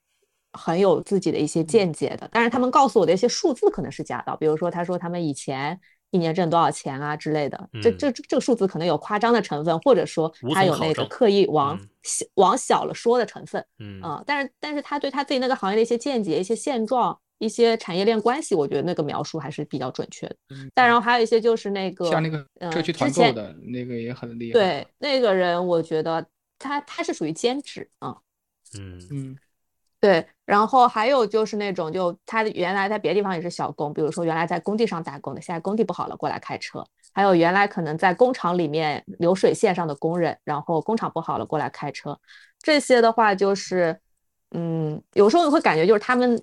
[0.52, 2.28] 很有自己的一些见解的。
[2.30, 5.76] 但是他们告诉我的一些数字可能是假的，比如说他说他们以前
[6.10, 13.64] 一年挣多少钱啊之类的，这这这个数字可能有夸张的成分，或者说他有那个刻意往小往小了说的成分。
[13.78, 17.18] 嗯啊，但是但是他对他自己那个行业的一些见解、一些现状。
[17.42, 20.36] 一些产业链关系，我觉得那个描述还是比较准确的。
[20.74, 24.52] 但然后还有一些就是那个像那个社区团购的那个也很厉害。
[24.52, 26.26] 对，那个人我觉得
[26.58, 28.14] 他他是属于兼职啊。
[28.78, 29.38] 嗯嗯，
[30.00, 30.26] 对。
[30.44, 36.84] 然后还有就是那种，就他原来在别的地方也是小工，比如说原来在工地上打工的，现在工地不好了过来开车。
[37.12, 42.18] 还有原来可能在工厂里面流水线上的工人，然后工厂不好了过来开车。
[42.60, 44.00] 这些的话就是，
[44.50, 46.42] 嗯，有时候你会感觉就是他们。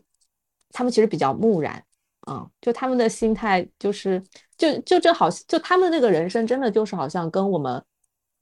[0.74, 1.82] 他们其实比较木然，
[2.30, 4.22] 嗯，就他们的心态就是，
[4.58, 7.82] 就就这好，就他们那个人生真的就是好像跟我们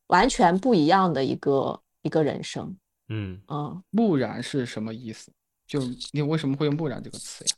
[0.07, 2.75] 完全不一样的一个一个人生，
[3.09, 5.31] 嗯嗯，木然是什么意思？
[5.67, 5.79] 就
[6.11, 7.51] 你为什么会用木然这个词呀？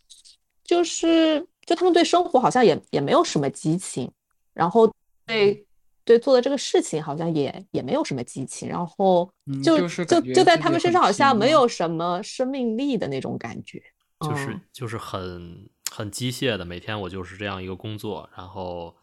[0.64, 4.12] 就是就他们对生活好像也也没有什么激情，
[4.54, 4.94] 然后
[5.26, 5.66] 对
[6.04, 9.30] 对做的这个事情好像也也没有什么激情，然后
[9.64, 13.82] 就就就在他们身上好像没有什么生命力的那种感觉。
[14.20, 18.96] 就是就是很很机械的，每天我就是这样一个工作，然后，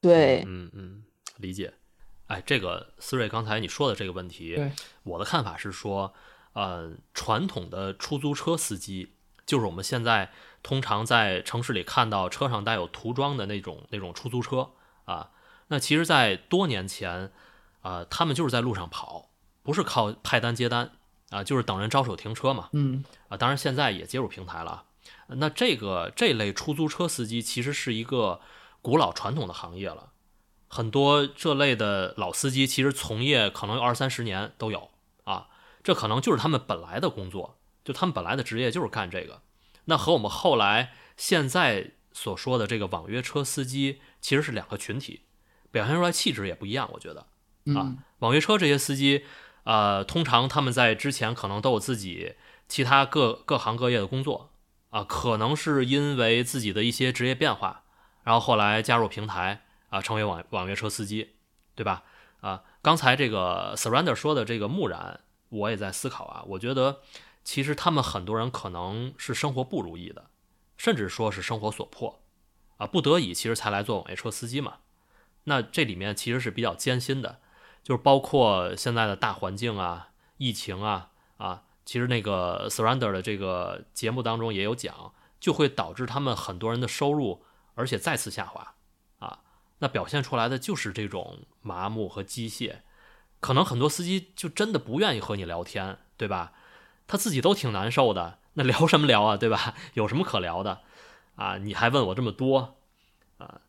[0.00, 1.02] 对，嗯嗯，
[1.38, 1.72] 理解。
[2.30, 4.56] 哎，这个思睿刚才你说的这个问题，
[5.02, 6.14] 我的看法是说，
[6.52, 9.14] 呃，传统的出租车司机，
[9.44, 10.30] 就是我们现在
[10.62, 14.70] 通常在城市里看到车上带有涂装的那种那种出租车
[15.04, 15.30] 啊，
[15.68, 17.32] 那其实，在多年前，
[17.82, 19.30] 啊，他们就是在路上跑，
[19.62, 20.92] 不是靠派单接单。
[21.30, 22.70] 啊，就是等人招手停车嘛。
[22.72, 24.82] 嗯，啊，当然现在也接入平台了。
[25.28, 28.40] 那这个这类出租车司机其实是一个
[28.82, 30.09] 古老传统的行业了，
[30.70, 34.90] 很多这类的老司机其实从业可能有二三十年都有
[35.24, 35.48] 啊。
[35.82, 39.42] 这可能就是他们本来的工作，就他们本来的职业就是干这个。
[39.84, 45.24] 那和我们后来现在所说的这个网约车司机其实是两个群体，
[45.70, 46.88] 表现出来气质也不一样。
[46.94, 47.26] 我觉得
[47.78, 49.26] 啊，网约车这些司机。
[49.64, 52.34] 呃，通常他们在之前可能都有自己
[52.66, 54.52] 其他各各行各业的工作
[54.88, 57.84] 啊，可能是因为自己的一些职业变化，
[58.24, 61.36] 然后后来加入平台啊，成为网网约车司机，
[61.74, 62.02] 对吧？
[62.40, 67.00] 啊，刚才这个 Surrender 说的这个木然，我也在思考啊，我觉得
[67.44, 70.30] 其实他们很多人可能是生活不如意的，
[70.78, 72.22] 甚至说是生活所迫
[72.78, 74.78] 啊，不得已其实才来做网约车司机嘛。
[75.44, 77.40] 那这里面其实是比较艰辛的。
[77.82, 87.42] 就是包括现在的大环境啊，疫情啊，啊，其实那个 Surrender 的这个节目当中也有讲，就会导致他们很多人的收入，
[87.74, 88.74] 而且再次下滑，
[89.80, 92.76] 那表现出来的就是这种麻木和机械，
[93.40, 96.52] 可能很多司机就真的不愿意和你聊天，对吧？
[97.06, 99.74] 他自己都挺难受的，那聊什么聊啊，对吧？
[99.94, 100.82] 有什么可聊的？
[101.34, 102.76] 啊，你还问我这么多，
[103.38, 103.62] 啊？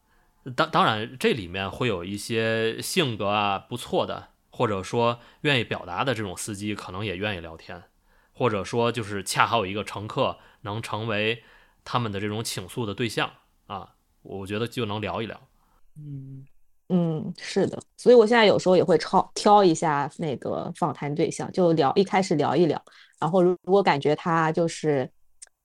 [0.55, 7.83] 当当然，这里面会有一些性格啊不错的，或者说愿意表达的这种司机，可能也愿意聊天，
[8.33, 11.43] 或者说就是恰好有一个乘客能成为
[11.85, 13.31] 他们的这种倾诉的对象
[13.67, 13.93] 啊，
[14.23, 15.47] 我觉得就能聊一聊。
[16.05, 16.45] 嗯
[16.93, 22.83] 嗯，是的，所以我现在有时候也会超挑一下那个访谈对象，就聊一开始聊一聊，
[23.17, 25.09] 然后如果感觉他就是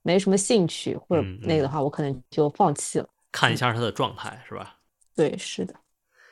[0.02, 3.08] 没什么兴趣或者那个的话，我可能就放弃了。
[3.32, 4.76] 看一下他的状态是吧？
[5.16, 5.74] 对，是的。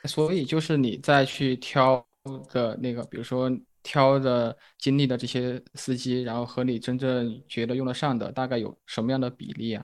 [0.05, 2.01] 所以就是你再去挑
[2.49, 3.51] 的那个，比如说
[3.83, 9.83] 挑的经历的这些司机，然后和你真正觉得用得上的，大概有什么样的比例啊？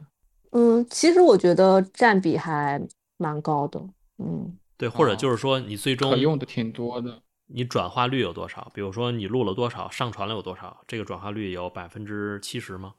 [0.51, 2.81] 嗯，其实我觉得占比还
[3.17, 3.83] 蛮高的。
[4.21, 8.71] 嗯，对，或者就是说你最终可用的挺多的，你转化率有多少？
[8.73, 10.83] 比如说你录了多少，上传了有多少？
[10.87, 12.93] 这个转化率有百分之七十吗？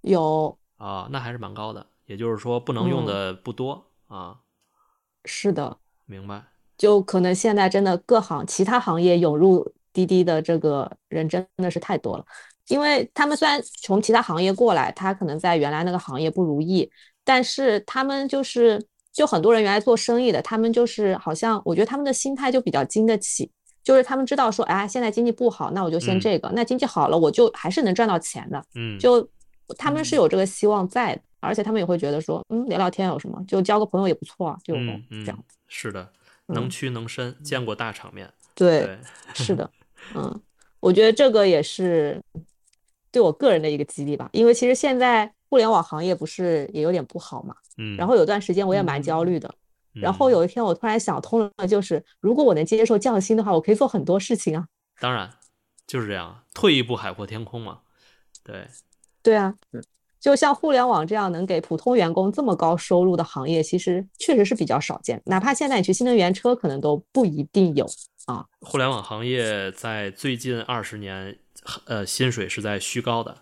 [0.00, 1.86] 有啊，那还是蛮高的。
[2.06, 4.38] 也就是说，不能用的不多啊。
[5.24, 5.76] 是的，
[6.06, 6.44] 明白。
[6.78, 12.24] 就可能现在真的各行其他行业涌入滴滴的这个人真的是太多了，
[12.68, 16.88] 因为他们虽然从其他行业过来，他可能在原来那个行业不如意，
[17.24, 18.86] 但是他们就是
[19.16, 23.50] 就很多人原来做生意的，他们就是好像我觉得他们的心态就比较经得起，
[23.82, 28.62] 就是他们知道说，哎，现在经济不好，那我就先这个，那经济好了，我就还是能赚到钱的。
[28.74, 29.26] 嗯，就
[29.78, 31.22] 他们是有这个希望在的。
[31.40, 35.56] 而且他们也会觉得说，嗯，聊聊天有什么，就交个朋友也不错啊，就这样子。
[35.68, 36.08] 是的，
[36.46, 38.28] 能屈能伸，见过大场面。
[38.54, 38.98] 对，
[39.32, 39.70] 是的，
[40.14, 40.40] 嗯，
[40.80, 42.20] 我觉得这个也是
[43.12, 44.28] 对我个人的一个激励吧。
[44.32, 49.54] 因为其实现在互联网行业不是也有点不好嘛，嗯，然后有段时间我也蛮焦虑的，
[49.92, 54.66] 然后有一天我突然想通了，就是如果我能接受降薪的话，我可以做很多事情啊。
[55.00, 55.30] 当然
[55.86, 57.80] 就是这样，退一步海阔天空嘛。
[58.42, 58.66] 对，
[59.22, 59.54] 对啊，
[60.20, 65.20] 就像互联网这样能给普通员工这么高收入的行业，其实确实是比较少见。
[65.26, 67.86] 哪怕现在你去新能源车，可能都不一定有
[68.26, 68.46] 啊。
[68.60, 71.38] 互联网行业在最近二十年，
[71.84, 73.36] 呃，薪水是在虚高的，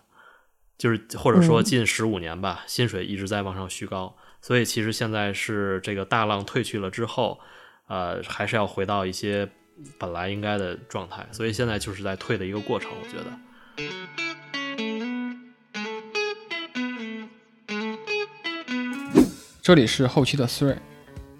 [0.77, 4.15] 就是或者说近十五年吧，薪水一直在往上虚高。
[4.45, 7.39] 所以其实现在是这个大浪退去了之后，
[7.87, 9.49] 呃，还是要回到一些
[9.97, 11.25] 本来应该的状态。
[11.31, 13.25] 所以现在就是在退的一个过程，我觉得。
[19.63, 20.77] 这里是后期的思睿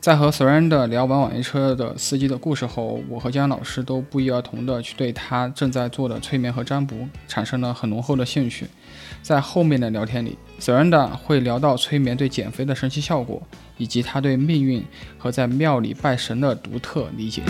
[0.02, 8.66] 在和 Surrender 聊完网约车的司机的故事后，我和江老师都不约而同的去对他正在做的催眠和占卜产生了很浓厚的兴趣。
[9.22, 13.42] 在后面的聊天里，Surrender 会聊到催眠对减肥的神奇效果，
[13.78, 14.84] 以及他对命运
[15.18, 17.44] 和在庙里拜神的独特理解。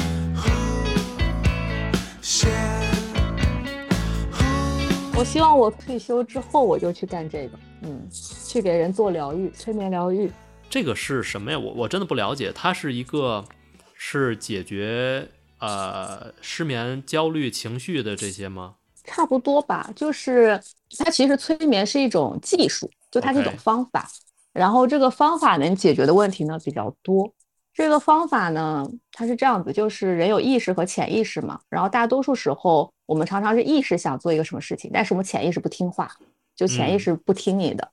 [5.17, 10.29] 我希望我退休之后我就去干这个，嗯，去给人做疗愈，催眠疗愈。
[10.69, 11.57] 这个是什么呀？
[11.57, 12.51] 我我真的不了解。
[12.53, 13.45] 它是一个
[13.93, 15.25] 是解决
[15.59, 18.75] 呃失眠、焦虑、情绪的这些吗？
[19.05, 20.59] 差不多吧，就是
[20.97, 24.07] 它其实催眠是一种技术，就它是一种方法。
[24.51, 27.33] 然后这个方法能解决的问题呢比较多。
[27.73, 31.59] 这个方法呢，它是这样子，就是人有意识和潜意识嘛。
[31.69, 36.09] 然后大多数时候，我们常常是意识想做一个什么事情，但是我们潜意识不听话，
[36.55, 37.91] 就潜意识不听你的。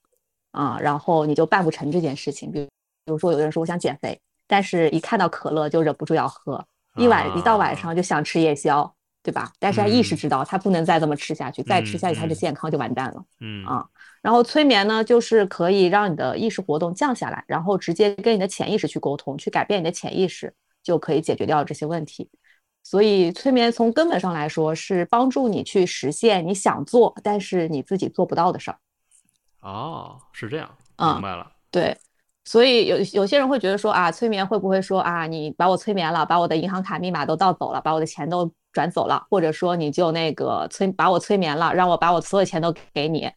[0.53, 2.53] 啊，然后你就办不成这件事情。
[2.53, 6.65] 比如，比如说，有的人说我想减肥，但是一看到可乐就忍不住要喝，
[6.97, 9.51] 一晚一到晚上就想吃夜宵，对吧？
[9.59, 13.25] 但是他意识知道他不能再这么吃下去，再吃下去他的健康就完蛋了。
[13.41, 13.89] 嗯啊，
[14.23, 22.31] 然后催眠呢，就是可以让你的意识活动降下来，然后直接跟你的潜意识去沟通，去改变你的潜意识，就可以解决掉这些问题。
[22.85, 28.79] 所以，催眠从根本上来说是帮助你去实现你想做但是你自己做不到的事儿。
[29.61, 31.51] 哦，是这样，明白了。
[31.71, 31.97] 对，
[32.45, 43.31] 所以有有些人会觉得说啊，催眠会不会说啊，你把我催眠了，把我的银行卡密码都盗走了，把我的钱都转走了，或者说你就那个催把我催眠了，让我把我所有钱都给你，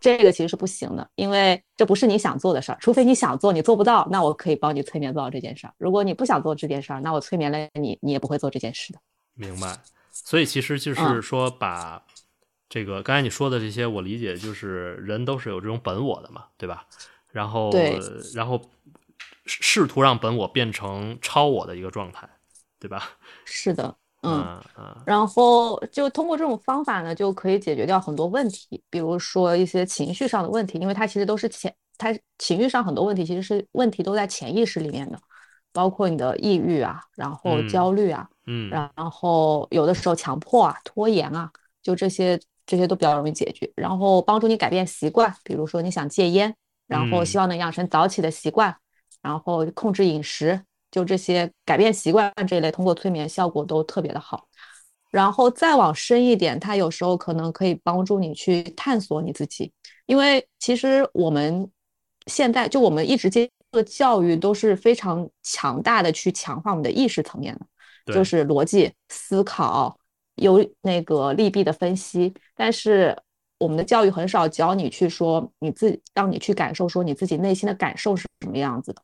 [0.00, 2.78] 这个其实是不行的，因为这不是你想做的事儿。
[2.80, 5.74] 除非你想做，你做不到，那我可以帮你催眠做到这件事儿。
[5.78, 8.98] 如果你不想做这件事儿，那我催眠了你，你也不会做这件事的。
[9.34, 9.78] 明白。
[10.10, 12.02] 所以其实就是说把。
[12.72, 16.86] 这个刚才你说的这些，我理解就是人都是有这种本我的嘛，对吧？
[17.32, 17.68] 然后，
[18.32, 18.62] 然后
[19.44, 22.30] 试图让本我变成超我的一个状态，
[22.78, 23.18] 对吧？
[23.44, 24.96] 是的，嗯嗯。
[25.06, 35.18] 然后就通过这种方法呢，就可以解决掉很多问题，比如说一些情绪上的问题，因为它其实都是潜，它情绪上很多问题其实是问题都在潜意识里面的，
[35.72, 41.50] 包括你的抑郁啊，然后焦虑啊，嗯，然后有的时候强迫啊、拖延啊，
[41.82, 42.40] 就这些。
[42.66, 46.54] 这些都比较容易解决，然后帮助你改变习惯，比如说你想戒烟，
[46.86, 48.72] 然后希望能养成早起的习惯，
[49.20, 54.46] 然后控制饮食，就这些改变习惯这一类，通过催眠效果都特别的好。
[55.10, 59.72] 然后再往深一点，它有时候可能可以帮助你去探索你自己，
[60.06, 61.68] 因为其实我们
[62.26, 67.52] 现在就我们一直接受的教育都是非常强大的去强化我们的意识层面
[68.06, 69.96] 的，就是逻辑思考。
[70.36, 73.14] 有那个利弊的分析，但是
[73.58, 79.02] 我们的教育很少教你去说你自己，让你去感受说你自己内心的感受是什么样子的。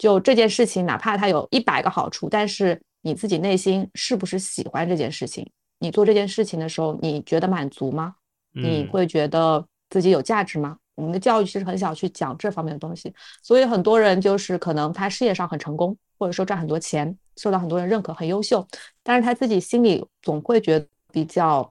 [0.00, 5.46] 就这件事情，哪怕它有一百个好处，但是你自己内心是不是喜欢这件事情？
[5.78, 8.14] 你做这件事情的时候，你觉得满足吗？
[8.54, 10.78] 你会觉得自己有价值吗？
[10.94, 18.66] 我们的教育其实很少去讲这方面的东西，所以很多人就是可能他事业上很成功，或者说赚很多钱，受到很多人认可，很优秀，
[19.02, 21.70] 但是他自己心里总会觉得比较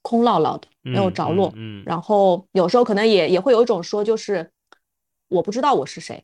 [0.00, 1.52] 空落落的，没有着落。
[1.56, 4.50] 嗯，然后有时候可能也也会有一种说，就是
[5.28, 6.22] 我不知道我是谁，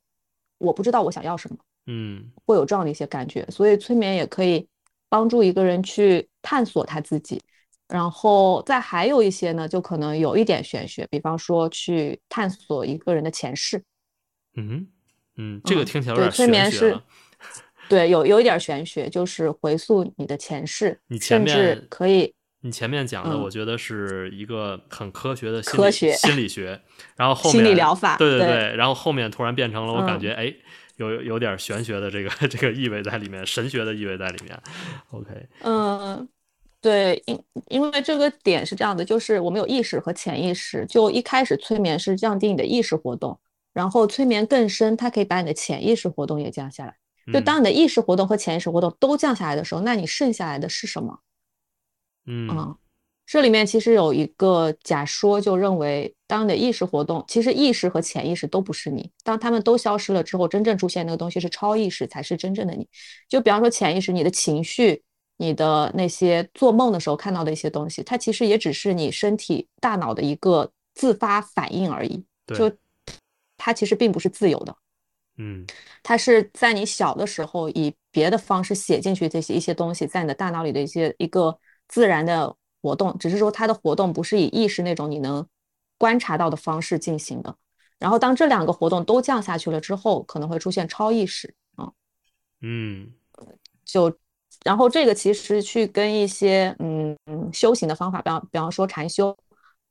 [0.65, 1.57] 我不知道我想要什么。
[1.87, 4.67] 嗯，会有这样的一些感觉，所以催眠也可以
[5.09, 7.41] 帮助一个人去探索他自己。
[7.87, 13.83] 然后再还有一些呢，就可能有一点玄学，比方说去探索一个人的前世。
[14.57, 14.89] 嗯
[15.37, 16.99] 嗯，这个听起来有点催眠是，
[17.89, 22.35] 对，有有一点玄学，就是回溯你的前世，你前面可以。
[22.65, 26.81] 你前面讲的，我觉得是一个很科学的科学心理学，
[27.15, 30.53] 然后后面心理疗法，对对对，然后后面突然变成了，我感觉哎，
[30.97, 34.59] 有有点玄学的这个这个意味在里面，神学的意味在里面。
[35.11, 35.29] OK，
[35.63, 36.29] 嗯。
[36.81, 40.85] 对，因因为这个点是这样的，就是我们有意识和潜意识。
[40.85, 43.41] 就一开始催眠是降低你的意识活动，
[43.73, 46.95] 然后催眠更深，它可以把你的潜意识活动也降下来。
[47.33, 51.19] 就嗯当你的意识活动和潜意识活动都降下来的时候，那你剩下来的是什么？
[52.27, 52.77] 嗯嗯，
[53.27, 62.89] 这里面其实有一个假说，就认为当你的意识活动，其实意识和潜意识都不是你，当他们都消失了之后，真正出现那个东西是超意识，才是真正的你。
[63.29, 65.03] 就比方说潜意识，你的情绪，
[65.39, 72.77] 你的那些做梦的时候看到的一些东西，它其实也只是你身体大脑的一个自发反应而已，对就
[73.57, 74.77] 它其实并不是自由的。
[75.37, 75.67] 嗯
[76.05, 81.59] 它是在你小的时候以别的方式写进去这些一些东西，在你的大脑里的一些一个
[81.89, 85.47] 自然的活动，只是说它的活动不是以意识那种你能
[85.99, 87.57] 观察到的方式进行的。
[87.99, 91.93] 然后当这两个活动都降下去了之后，可能会出现超意识啊，
[92.61, 93.13] 嗯
[93.85, 94.15] 就
[94.65, 99.37] 然后这个其实去跟一些嗯嗯修行的方法，比方比方说禅修，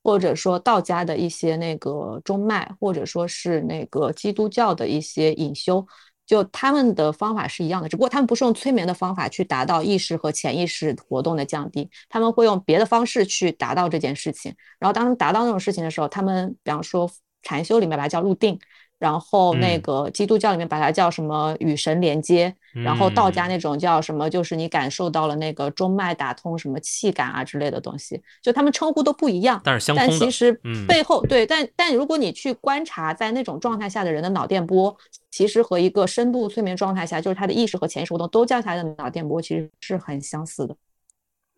[0.04, 5.86] 或者说道家的一些那个中脉，或者说是那个基督教的一些隐修，
[6.26, 14.54] 就他们的方法是一样的，只不过他们不是用催眠的方法去达到意识和潜意识活动的降低，他们会用别的方式去达到这件事情。
[14.80, 17.10] 然后当达到那种事情的时候，他们比方说
[17.42, 18.60] 禅修里面把它叫入定。
[19.04, 19.82] 然后那嗯。
[19.82, 23.50] 个基督教里面把它叫什么与神连接，然后道家嗯。
[23.50, 30.88] 那种叫什么，就是你感受到了那个中脉打通什么气感啊之类的东西，就他们称呼都不一样，但是相通但其实嗯。
[30.88, 34.96] 背后对，但但如果你去观察在那种状态下的人的脑电波，
[35.30, 40.74] 其实和一个深度催眠状态下，就是他的意识和潜意识活动都降下来的脑电波，其实是很相似的。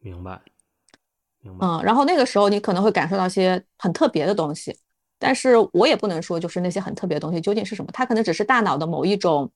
[0.02, 0.42] 明白
[1.42, 1.68] 明白。
[1.68, 4.76] 嗯，然后那个时候你可能会感受到一些很特别的东西，
[5.20, 9.52] 但是我也不能说就是那些很特别的东西究竟是什么，它可能只是大脑的某一种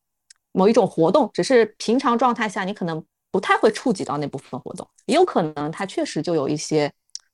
[0.52, 6.92] 某一种活动，只是平常状态下你可能不太会触及到那部分活动，也有可能它确实就有一些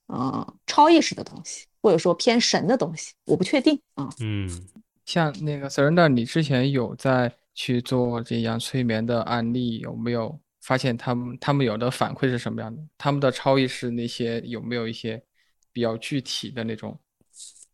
[0.08, 4.10] 嗯超意识的东西，或者说偏神的东西，我不确定啊。
[4.20, 4.50] 嗯
[5.06, 12.82] 像那个 Surrender，你之前有在去做这样催眠的案例，有没有发现他们他们有的反馈是什么样的？
[12.98, 15.24] 他们的超意识那些有没有一些
[15.72, 17.00] 比较具体的那种，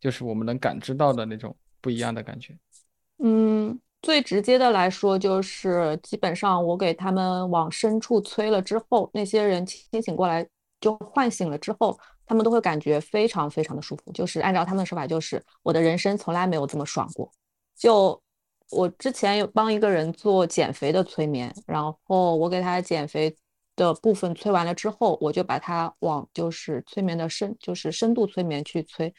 [0.02, 2.58] 就是我们能感知到的那种不一样的感觉？
[3.18, 10.44] 嗯，最直接的来说，就是基本上我给他们往深处催了之后，那些人清醒过来
[10.80, 11.96] 就唤醒了之后，
[12.26, 14.10] 他们都会感觉非常非常的舒服。
[14.10, 17.30] 就是按照他们的说法，就是我的人生从来没有这么爽过。
[17.76, 18.20] 就
[18.70, 23.36] 我之前有帮一个人做减肥的催眠，然后我给他减肥
[23.76, 29.14] 的部分催完了之后，我就把他往就是催眠的深，就是深度催眠去催。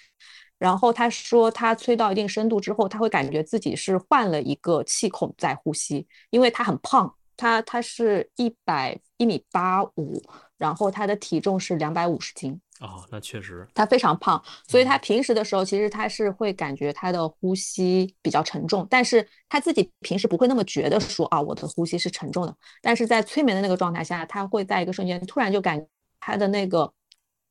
[0.64, 10.24] 然后他说，他催到一定深度之后，他会感觉自己是换了一个气孔在呼吸，因为他很胖，他他是一百一米八五，
[10.58, 25.86] 然后他的体重是两百五十斤，哦，那确实他非常胖，所以他平时的时候其实他是会感觉他的呼吸比较沉重，但是他自己平时不会那么觉得说啊我的呼吸是沉重的，但是在催眠的那个状态下，他会在一个瞬间突然就感
[26.22, 26.94] 他的那个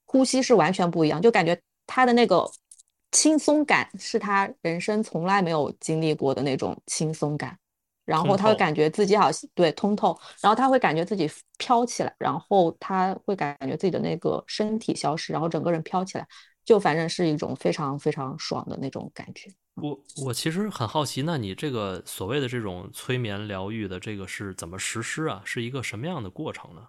[0.07, 2.51] 呼吸是完全不一样，就感觉他的那个
[3.13, 7.57] 轻松感是他人生从来没有经历过的那种轻松感。
[8.05, 16.27] 然后他会感觉自己好像对通透，然后他会感觉自己飘起来，然后他会感觉自己的那个身体消失，然后整个人飘起来，
[16.65, 19.49] 就反正是一种非常非常爽的那种感觉。
[19.77, 25.41] 我我其实很好奇，那你这个所谓的这种催眠疗愈的这个是怎么实施啊？
[25.45, 26.89] 是一个什么样的过程呢？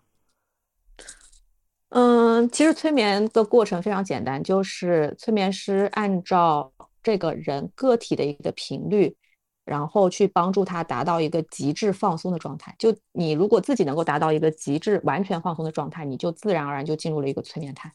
[1.95, 6.73] 嗯，其实催眠的过程非常简单，就是催眠师按照
[7.03, 9.15] 这个人个体的一个频率，
[9.63, 12.75] 然后去帮助他达到一个极致放松的状态。
[12.79, 17.93] 就你如果自己能够达到一个极致完全放松的状态，你就自然而然就进入了一个催眠态。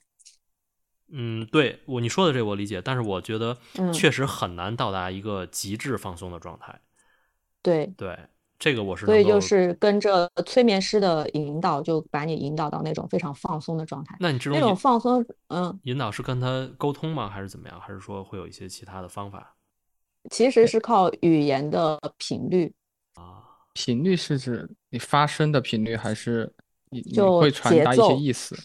[1.10, 6.80] 嗯，对我你说的这我理解，但是我觉得嗯确实很难到达一个极致放松的状态。
[7.62, 8.16] 对，对，
[8.58, 14.16] 这个我是所以就是跟着催眠师的引导，就把你引导到那种非常放松的状态。
[14.18, 17.28] 那你这种那种放松，嗯，引导是跟他沟通吗？
[17.28, 17.80] 还是怎么样？
[17.80, 19.54] 还是说会有一些其他的方法？
[20.30, 22.72] 其实是靠语言的频率
[23.14, 23.44] 啊，
[23.74, 26.52] 频率是指你发声的频率，还是
[26.90, 28.56] 你你就会传达一些意思？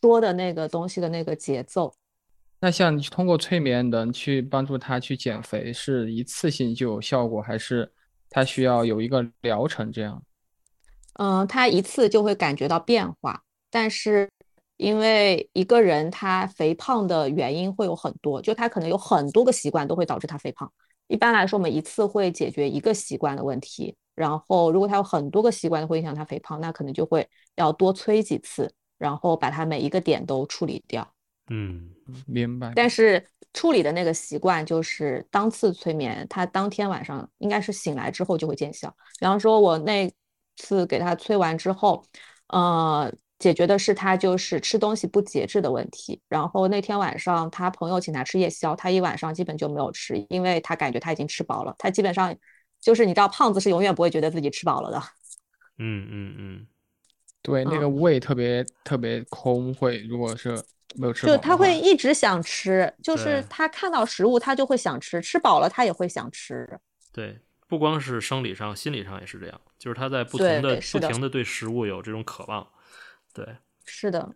[0.00, 1.94] 说的那个东西的那个节奏。
[2.58, 7.90] 那像你通过催眠能去帮助他去减肥，是一次性就有效果，还是
[8.36, 10.22] 他需要有一个疗程这样？
[11.14, 14.28] 嗯，他一次就会感觉到变化，但是
[14.76, 20.70] 因为一个人他肥胖的原因会有很多，就他可能有很多个习惯都会导致他肥胖。
[21.06, 31.10] 一般来说，我们一次会解决一个习惯的问题，然后如果他有很多个习惯会影响他肥胖，那可能就会要多催几次，然后把他每一个点都处理掉。
[31.48, 31.90] 嗯，
[32.26, 32.72] 明白。
[32.74, 38.88] 但是处理的那个习惯就是当次催眠，他当天晚上应该是醒来之后就会见效。
[39.18, 40.12] 比方说，我那
[40.56, 42.04] 次给他催完之后，
[42.48, 46.20] 呃，解决的是他就是吃东西不节制的问题。
[46.28, 51.74] 然后那天晚上他朋友请他吃夜宵，他一晚上基本就没有吃，因为他感觉他已经吃饱了。
[51.78, 52.34] 他基本上
[52.80, 55.02] 就是你知道，胖子是永远不会觉得自己吃饱了的。
[55.78, 56.66] 嗯嗯嗯，
[57.42, 60.62] 对，那个胃特别特别空，会如果是
[60.94, 66.78] 没有吃就他会一直想吃，就是他看到食物他就会想吃，吃饱了他也会想吃。
[67.12, 72.66] 对，不光是生理上，心理上也是这样，就是他在不对停的不停的对食物有这种渴望。
[73.34, 74.34] 对，是的，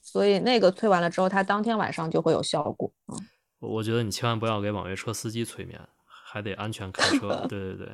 [0.00, 2.90] 所以那个催完了之后，他当天晚上就会有效果。
[3.08, 3.28] 嗯，
[3.58, 7.44] 我我觉得你千万不要给网约车司机催眠，还得安全开车。
[7.50, 7.88] 对对对，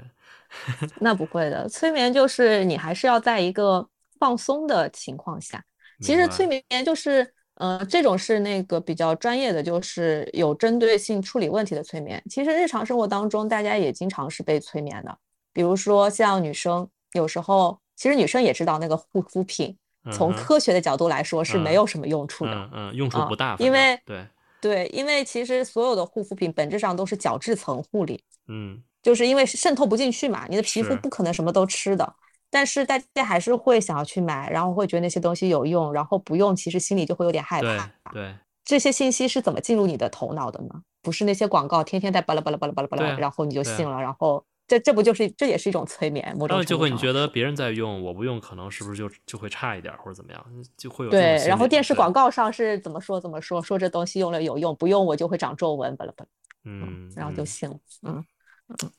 [1.01, 3.89] 那不会的，催眠就是你还是要在一个
[4.21, 5.65] 放松的情况下。
[6.01, 12.23] 其实催眠就是，呃，这种是那个比较专业的，就是有针对性处理问题的催眠。
[12.31, 15.19] 其实日常生活当中，大家也经常是被催眠的，
[15.53, 19.77] 比如说像女生，有时候其实女生也知道那个护肤品，
[20.13, 22.53] 从科学的角度来说是没嗯有什么用处的。
[22.53, 24.27] 嗯嗯，用处啊不大，因为对，
[24.61, 32.15] 对，因为其实所有的护肤品本质上都是角质层护理，嗯就是因为是渗透不进去嘛，你的皮肤不可能什么都吃的。
[32.51, 37.91] 但是大家还是会想要去买，然后会觉得那些东西有用，然后不用，其实心里就会有点害怕。
[38.13, 38.35] 对
[38.65, 40.83] 这些信息是怎么进入你的头脑的呢？
[41.01, 46.35] 不是那些广告天天在巴拉巴拉巴拉巴拉巴拉，然后你就信了，然后这这不就是这也是一种催眠？
[46.37, 50.47] 某种程度上会你觉得别人在用，我不用，可能是不是就就会差一点儿或者怎么样，
[50.77, 56.31] 就会有对，然后电视广告上是怎么说怎么说，说这东西用了有用，不用我就会长皱纹，巴拉巴拉，
[56.65, 57.77] 嗯，然后就嗯信了。
[58.03, 58.25] 嗯，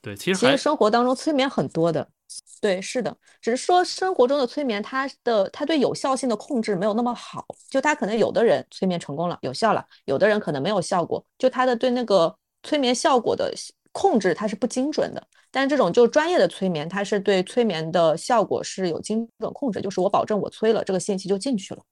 [0.02, 2.10] 对，其实其实生活当中催眠很多的，
[2.60, 13.54] 对，是的，只是说生活中的催眠，它的它对有效性的控制没有那么好，就它可能有的人催眠成功了，有效了，有的人可能没有效果，就它的对那个催眠效果的
[13.92, 15.28] 控制它是不精准的。
[15.52, 21.84] 但是这种就专业的催眠，它是对催眠的效果是有精准控制，就是我保证我催了，这个信息就进去了。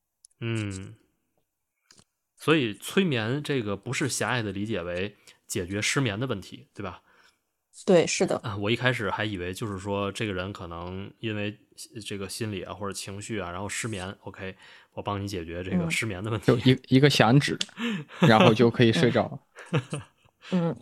[0.41, 0.95] 嗯，
[2.35, 5.15] 所以催眠这个不是狭隘的理解为
[5.47, 7.01] 解决失眠的问题，对吧？
[7.85, 11.57] 对，是的，啊，我一开始还以为就是说这个人可能因为
[12.05, 14.55] 这个心理啊或者情绪啊，然后失眠，OK，
[14.93, 16.47] 我帮你解决这个嗯失眠的问题。
[16.47, 17.57] 就一 一个响指，
[18.19, 19.39] 然后就可以睡着。
[20.51, 20.75] 嗯，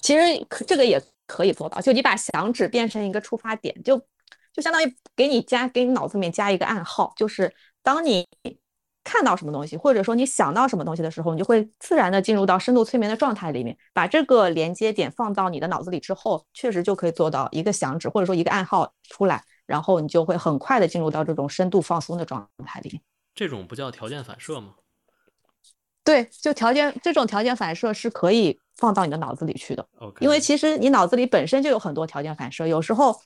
[0.00, 3.96] 其实可这个也可以做到，就你把响指变成一个触发点，就
[4.52, 8.26] 就相当于给你加给你脑子里面加一个暗号，就是当你
[9.04, 23.00] 看到什么东西，或者说你想到什么东西的时候，你就会自然的进入到深度催眠的状态里面，把这个连接点放到你的脑子里之后，确实就可以做到一个响指或者说一个暗号出来，然后你就会很快的进入到这种深度放松的状态里面。
[23.34, 24.74] 这种不叫条件反射吗？
[26.02, 29.86] 对，就条件这种条件反射是可以放到你的脑子里去的。
[30.20, 33.18] 因为其实你脑子里本身就有很多条件反射，有时候，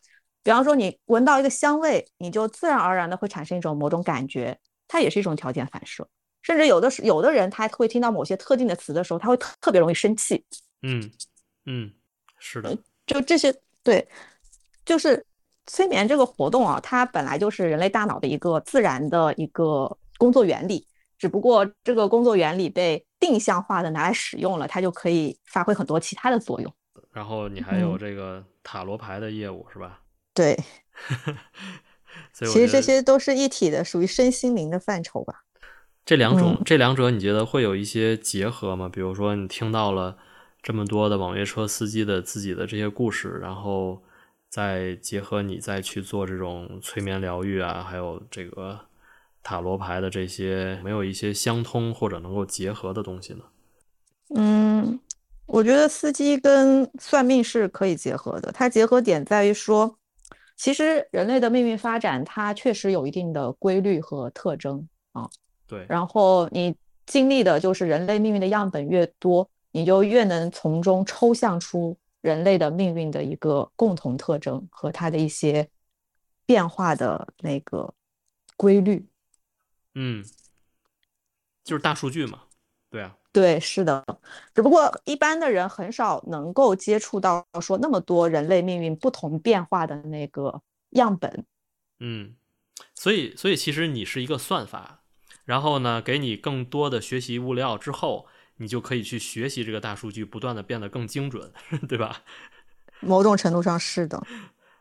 [0.45, 4.57] 比方说你闻到一个香味，你就自然而然的会产生一种某种感觉，
[4.89, 6.09] 它也是一种条件反射。
[6.43, 10.43] 甚至有的时有的人他会听到某些特定的词的时候，他会特特别容易生气。
[10.83, 11.11] 嗯
[11.67, 11.93] 嗯，
[12.39, 12.77] 是的，
[13.07, 14.09] 就这些，对，
[14.87, 15.23] 就是
[15.67, 20.87] 催眠这个活动啊，它本来就是人类大脑的一个自然的一个工作原理，
[21.19, 26.73] 只不过这个工作原理被定向化的拿来使用了，它就可以发挥很多其他的作用。
[27.11, 30.01] 然后你还有嗯这个塔罗牌的业务是吧？
[30.33, 30.57] 对，
[32.33, 35.45] 所以我其实这些都是一体的，属于身心灵的范畴吧。
[36.05, 38.89] 这两种嗯这两者你觉得会有一些结合吗？
[38.89, 40.17] 比如说你听到了
[40.63, 44.03] 这么多的网约车司机的自己的这些故事，然后
[44.49, 48.81] 再结合你再去做这种催眠疗愈啊，还有这个
[49.43, 53.41] 塔罗牌的这些，没有一些相通或者能够结合的东西呢？
[54.35, 54.99] 嗯，
[55.47, 59.97] 我觉得司机跟算命是可以结合的，它结合点在于说，
[60.59, 65.31] 其实人类的命运发展它确实有一定的规律和特征啊。
[65.67, 66.75] 对，然后你
[67.07, 75.69] 经历的就是人类命运的样本越多，你就越能从中抽象出人类的命运的一个共同特征和它的一些
[76.45, 77.95] 变化的那个
[78.57, 79.07] 规律。
[79.95, 80.25] 嗯，
[81.63, 82.43] 就是大数据嘛，
[82.91, 84.05] 对啊，对，是的，
[84.53, 90.61] 只不过一般的人很少能够接触到说那么多人类命运不同变化的那个
[90.91, 91.47] 样本。
[92.01, 92.35] 嗯，
[92.97, 95.05] 所以所以其实你是一个算法，
[95.45, 98.27] 然后呢，给你更多的学习物料之后，
[98.57, 101.53] 你就可以去学习这个大数据，不断的变得更精准，
[101.89, 102.25] 对吧？
[102.99, 104.21] 某种程度上是的，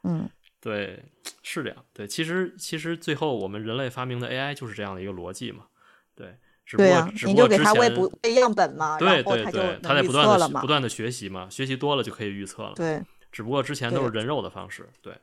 [0.01, 0.27] 嗯，
[0.59, 1.05] 对，
[1.43, 1.85] 是这样。
[1.93, 5.67] 对，其实其实最后我们人类发明的 AI 就是这样的一个逻辑嘛。
[6.15, 6.35] 对，
[6.75, 10.67] 对呀、只不过之你就给他喂前不喂样本嘛，对对然后他就对，他在不断的不。
[10.67, 13.01] 断的学习嘛，学习多了就可以预测了。，对，
[13.31, 14.89] 只不过之前都是人肉的方式。
[15.01, 15.15] 对，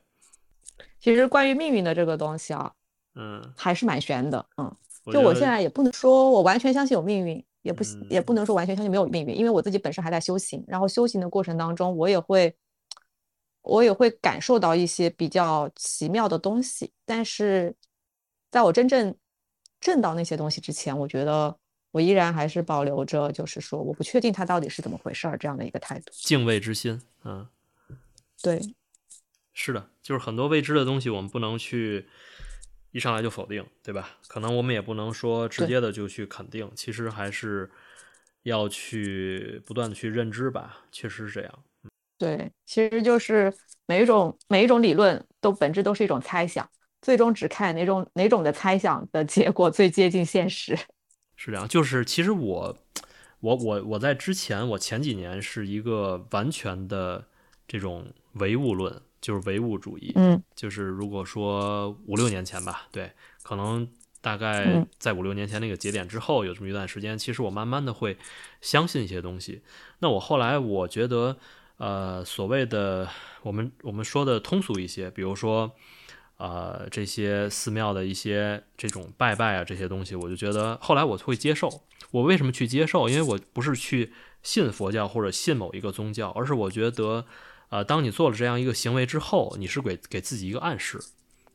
[0.99, 2.71] 其实关于命运的这个东西啊，
[3.13, 4.43] 嗯，还是蛮悬的。
[4.57, 4.75] 嗯，
[5.11, 12.55] 就我现在也不能说我完全相信有命运，也不嗯也不能说完全相信没有命运，因为我自己本身还在修行，然后修行的过程当中，我也会
[13.61, 17.75] 我也会感受到一些比较奇妙的东西，但是
[18.49, 19.15] 在我真正
[19.85, 21.55] 证到那些东西之前，我觉得
[21.91, 26.11] 我依然还是保留着，就是说我不确定它到底是怎么回事儿这样的一个态度。
[26.11, 27.47] 敬畏之心，嗯，
[28.41, 28.59] 对，
[29.53, 32.07] 是的，就是很多未知的东西，我们不能去
[32.89, 34.17] 一上来就否定，对吧？
[34.27, 37.69] 可能我们也不能说直接的就去肯定，其实还是
[38.41, 41.63] 要去不断的去认知吧，确实是这样。
[42.17, 43.53] 对，其实就是
[43.85, 46.67] 每一种每一种理论都本质都是一种猜想，
[47.05, 50.75] 最终只看哪种哪种的猜想的结果最接近现实。
[51.37, 52.75] 是这样，就是其实我，
[53.41, 57.23] 我我我在之前，我前几年是一个完全的
[57.67, 60.13] 这种唯物论，就是唯物主义。
[60.15, 63.11] 嗯，就是如果说五六年前吧，对，
[63.43, 63.87] 可能
[64.19, 68.17] 大概嗯在五六年前那个节点之后，有这么一段时间，其实我慢慢的会
[68.61, 69.61] 相信一些东西。
[69.99, 71.37] 那我后来我觉得，
[71.77, 73.07] 呃，所谓的
[73.43, 75.71] 我们我们说的通俗一些，比如说。
[76.37, 81.81] 呃，这些寺庙的一些这种拜拜啊，这些东西，我就觉得后来我会接受。
[82.11, 83.07] 我为什么去接受？
[83.09, 84.11] 因为我不是去
[84.43, 87.25] 信佛教或者信某一个宗教，而是我觉得，
[87.69, 90.99] 呃，当你做了这样一个行为之后，你是给给自己一个暗示。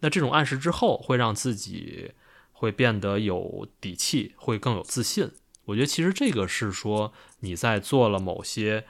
[0.01, 2.12] 那这种暗示之后，会让自己
[2.53, 5.31] 会变得有底气，会更有自信。
[5.66, 8.85] 我觉得其实这个是说你在做了某些，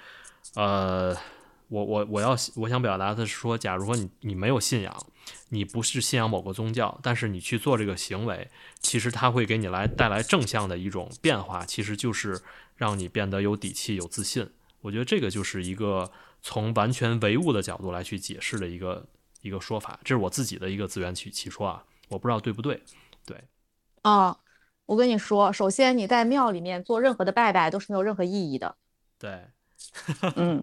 [0.55, 1.15] 呃，
[1.69, 5.07] 我我我要我想表达的是说，假如说你你没有信仰，
[5.51, 8.51] 你不是信仰某个宗教，但是你去做这个行为，
[8.81, 12.41] 其实它会给你来带来正向的一种变化，其实就是
[12.77, 14.49] 让你变得有底气、有自信。
[14.81, 16.11] 我觉得这个就是一个
[16.43, 19.07] 从完全唯物的角度来去解释的一个
[19.43, 22.83] 一个说法，这是我自己的一个自圆其其说啊，我不知道对不对。
[23.27, 23.37] 对，
[24.03, 24.37] 啊，
[24.87, 28.75] 我跟你说，首先你在庙里面做任何的拜拜都是没有任何意义的。
[29.19, 29.49] 对，
[30.37, 30.63] 嗯，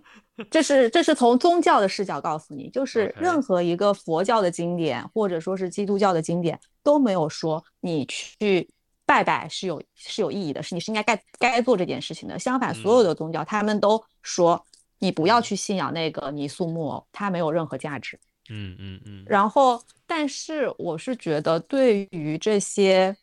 [0.50, 8.70] 这是这是从宗教的视角告诉你，就是任何一个佛教的经典或者说是基督教的经典都没有说你去
[9.06, 12.38] 拜拜是有是有意义的，是你是应该该该做这件事情的。
[12.38, 14.62] 相反，所有的宗教他们都说
[15.00, 18.20] 你不要去信仰那个泥塑木偶，它没有任何价值。
[18.50, 23.14] 嗯嗯嗯，然后，但是我是觉得，对于这些，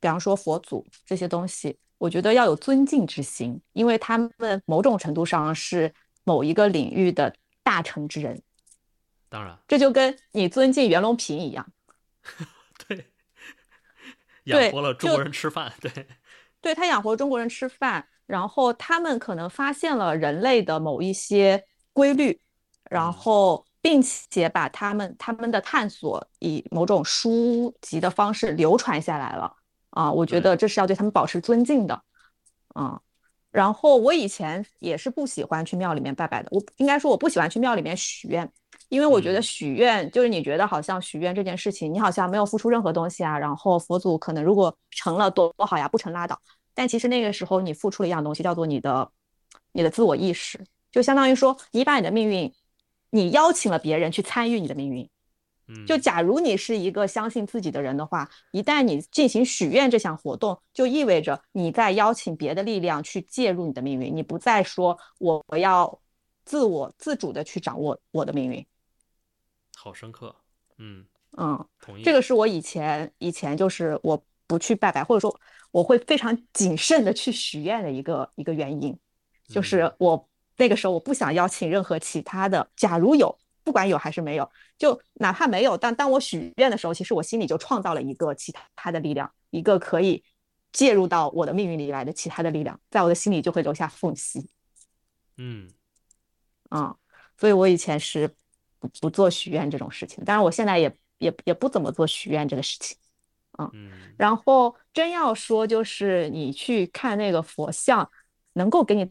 [0.00, 5.92] 比方说佛祖这些东西，我觉得要有尊敬之心，因为他们某种程度上是
[6.24, 8.42] 某一个领域的大成之人。
[9.28, 11.66] 当然，这就跟你尊敬袁隆平一样，
[12.86, 13.12] 对，
[14.44, 15.90] 对养活了中国人吃饭，对，
[16.62, 22.40] 对他养活中国人吃饭，然后他们可能发现了人类的某一些规律，
[22.88, 29.56] 然后并且把他们他们的探索以某种书籍的方式流传下来了
[29.96, 32.02] 啊，我觉得这是要对他们保持尊敬的，
[32.74, 33.00] 啊。
[33.50, 38.46] 然后我以前也是不喜欢去庙里面拜拜的，我应该说我不喜欢去庙里面许愿，
[38.90, 46.38] 因为我觉得许愿就是你觉得好像许愿这件事情，你好像没有付出任何东西啊，然后佛祖可能如果成了多好呀，不成拉倒。
[46.74, 49.10] 但其实那个时候你付出了一样东西，叫做你的
[49.72, 50.60] 你的自我意识，
[50.92, 52.52] 就相当于说你把你的命运，
[53.08, 55.08] 你邀请了别人去参与你的命运。
[55.68, 66.00] 嗯就假如你是一个相信自己的人的话，一旦你进行许愿这项活动，就意味着你在邀请别的力量去介入你的命运，你不再说我我要
[66.44, 68.64] 自我自主的去掌握我的命运。
[69.76, 70.34] 好深刻，
[70.78, 71.04] 嗯，
[71.36, 72.02] 嗯，同意。
[72.02, 75.38] 这个是我以前以前就是我不去拜拜，或者说
[75.72, 78.96] 我会非常谨慎的去许愿的一个一个原因，
[79.48, 83.36] 就是我那个时候我不想邀请任何其他的，假如有，
[83.66, 84.48] 不管有还是没有，
[84.78, 90.22] 就哪怕没有，但当我许愿的时候，其实我心里就创造了一个其他的力量，一个可以
[90.70, 94.48] 介入到我的命运里来的其他的力量，在我的心里就会留下缝隙。
[95.36, 95.68] 嗯
[96.68, 96.94] 啊、
[97.36, 98.28] 所以我以前是
[98.78, 102.96] 不不做许愿这种事情，当然我现在也也也不怎么做许愿这个事情。
[103.58, 108.08] 嗯，然后真要说，就是你去看那个佛像，
[108.52, 109.10] 能够给你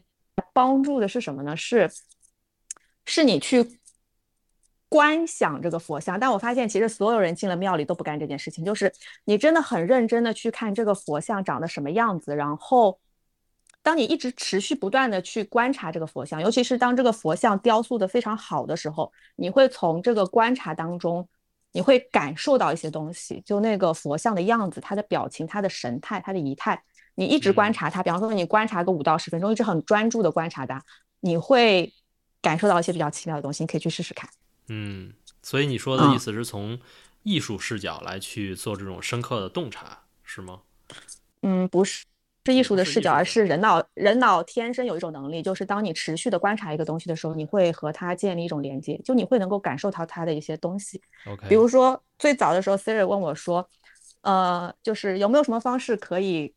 [0.54, 1.54] 帮助的是什么呢？
[1.54, 1.92] 是
[3.04, 3.78] 是你去
[4.88, 6.18] 观想这个佛像。
[6.18, 8.92] 但我发现，其实所有人进了庙里都不干这件事情，就是
[9.24, 12.98] 你真的很认真的去看这个佛像长得什么样子，然后。
[13.82, 21.28] 当你一直持续不断的去观察这个佛像，尤其是当这个佛像雕塑的非常好的时候，你会从这个观察当中，
[21.70, 26.82] 你会感受到一些东西，就那个佛像的样子、它的表情、它的神态、它的仪态，
[27.14, 30.82] 你一直观察它，比方说你观察个五到十分钟，一直很专注的观察它，
[31.20, 31.94] 你会
[32.42, 34.28] 感受到一些比较奇妙的东西，你可以去试试看。
[34.68, 35.12] 嗯，
[35.42, 36.78] 所以你说的意思是从
[37.22, 40.62] 艺术视角来去做这种深刻的洞察，是吗？
[41.42, 42.04] 嗯，不是，
[42.44, 51.00] 是艺术的视角，而是人脑人脑天生有一种能力，就是当你持续的观察一个东西的时候，你会和它建立一种连接，就你会能够感受到它的一些东西。
[51.26, 53.68] OK，比如说最早的时候，Siri 问我说，
[54.22, 56.54] 呃，就是有没有什么方式可以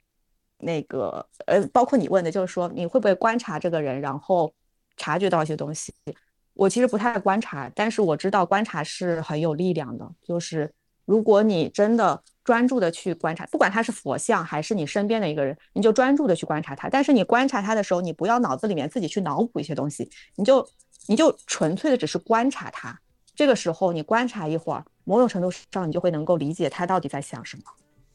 [0.59, 4.53] 那个呃，包括你问的，就是说你会不会观察这个人，然后
[4.97, 5.93] 察觉到一些东西。
[6.59, 10.05] 我其实不太观察，但是我知道观察是很有力量的。
[10.21, 10.69] 就是
[11.05, 16.89] 如果你真的专注的去观察，不管他是佛像还是你身边的一个人，你就专注的去观察他。
[16.89, 20.67] 但是你观察他的时候，你不要脑子里面自己去脑补一些东西，你就
[21.07, 22.99] 你就纯粹的只是观察他。
[23.33, 27.63] 这个时候你观察一会儿，某种程度上你就会能够理解他到底在想什么。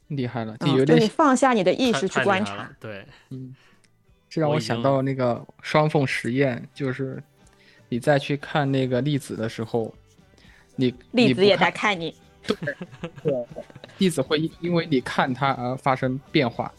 [0.08, 2.70] 厉害了，你放下你的意识去观察。
[2.78, 3.54] 对，嗯，
[4.28, 7.22] 这让我想到那个双缝实验，就是
[7.94, 9.94] 你再去看那个粒子的时候，
[10.74, 12.12] 你粒子也在看你，
[13.98, 16.72] 粒子会因因为你看它而发生变化，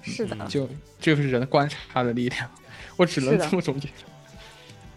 [0.00, 0.34] 是的。
[0.40, 0.66] 嗯就
[0.98, 2.50] 这就是人观察的力量。
[2.96, 3.90] 我只能这么总结，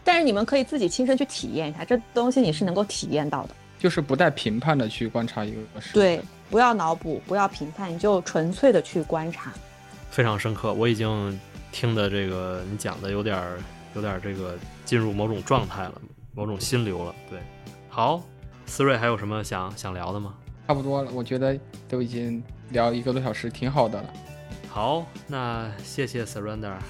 [0.06, 3.50] 但是你们可以自己亲身去体验一下，这东西你是能够体验到的。
[3.78, 5.94] 就是不带评判的去观察一个事。
[5.94, 9.52] 对，不要脑补，不要评判，你就纯粹的去观察。
[10.10, 10.74] 非常深刻。
[10.74, 11.38] 我已经
[11.74, 13.60] 听的这个你讲的有点儿
[13.96, 16.02] 有点儿这个进入某种状态了，
[16.34, 17.14] 某种心流了。
[17.30, 17.40] 对，
[17.90, 18.22] 好，
[18.66, 20.36] 思睿还有什么想想聊的吗？
[20.68, 21.58] 差不多了，我觉得
[21.88, 24.10] 都已经聊一个多小时，挺好的了。
[24.70, 26.84] 好，那谢谢 Surrender 啊，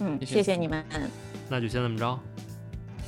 [0.00, 0.84] 嗯，谢谢你们，
[1.48, 2.18] 那就先这么着。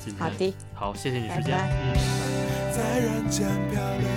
[0.03, 1.57] 今天好的，好，谢谢你时间。
[1.57, 2.31] 拜拜嗯。
[2.71, 4.07] 在人间漂流，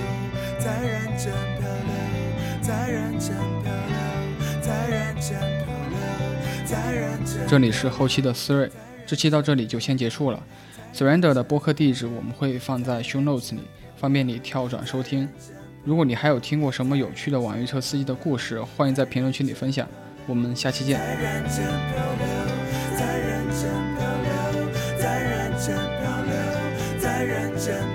[0.59, 5.74] 在人间漂流，在人间漂流，在人间漂流，在人间。
[7.49, 8.68] 这里是后期的思睿，
[9.07, 10.43] 这期到这里就先结束了。
[10.95, 13.61] Surrender 的播客地址我们会放在 Show Notes 里，
[13.97, 15.29] 方便你跳转收听。
[15.85, 19.87] 如果你还有听过什么有趣的网约车司机的故事，欢迎在评论区里分享。
[20.27, 20.99] 我们下期见。
[20.99, 21.70] 人间漂
[22.18, 22.27] 流，
[24.99, 25.18] 在
[27.22, 27.93] 人间，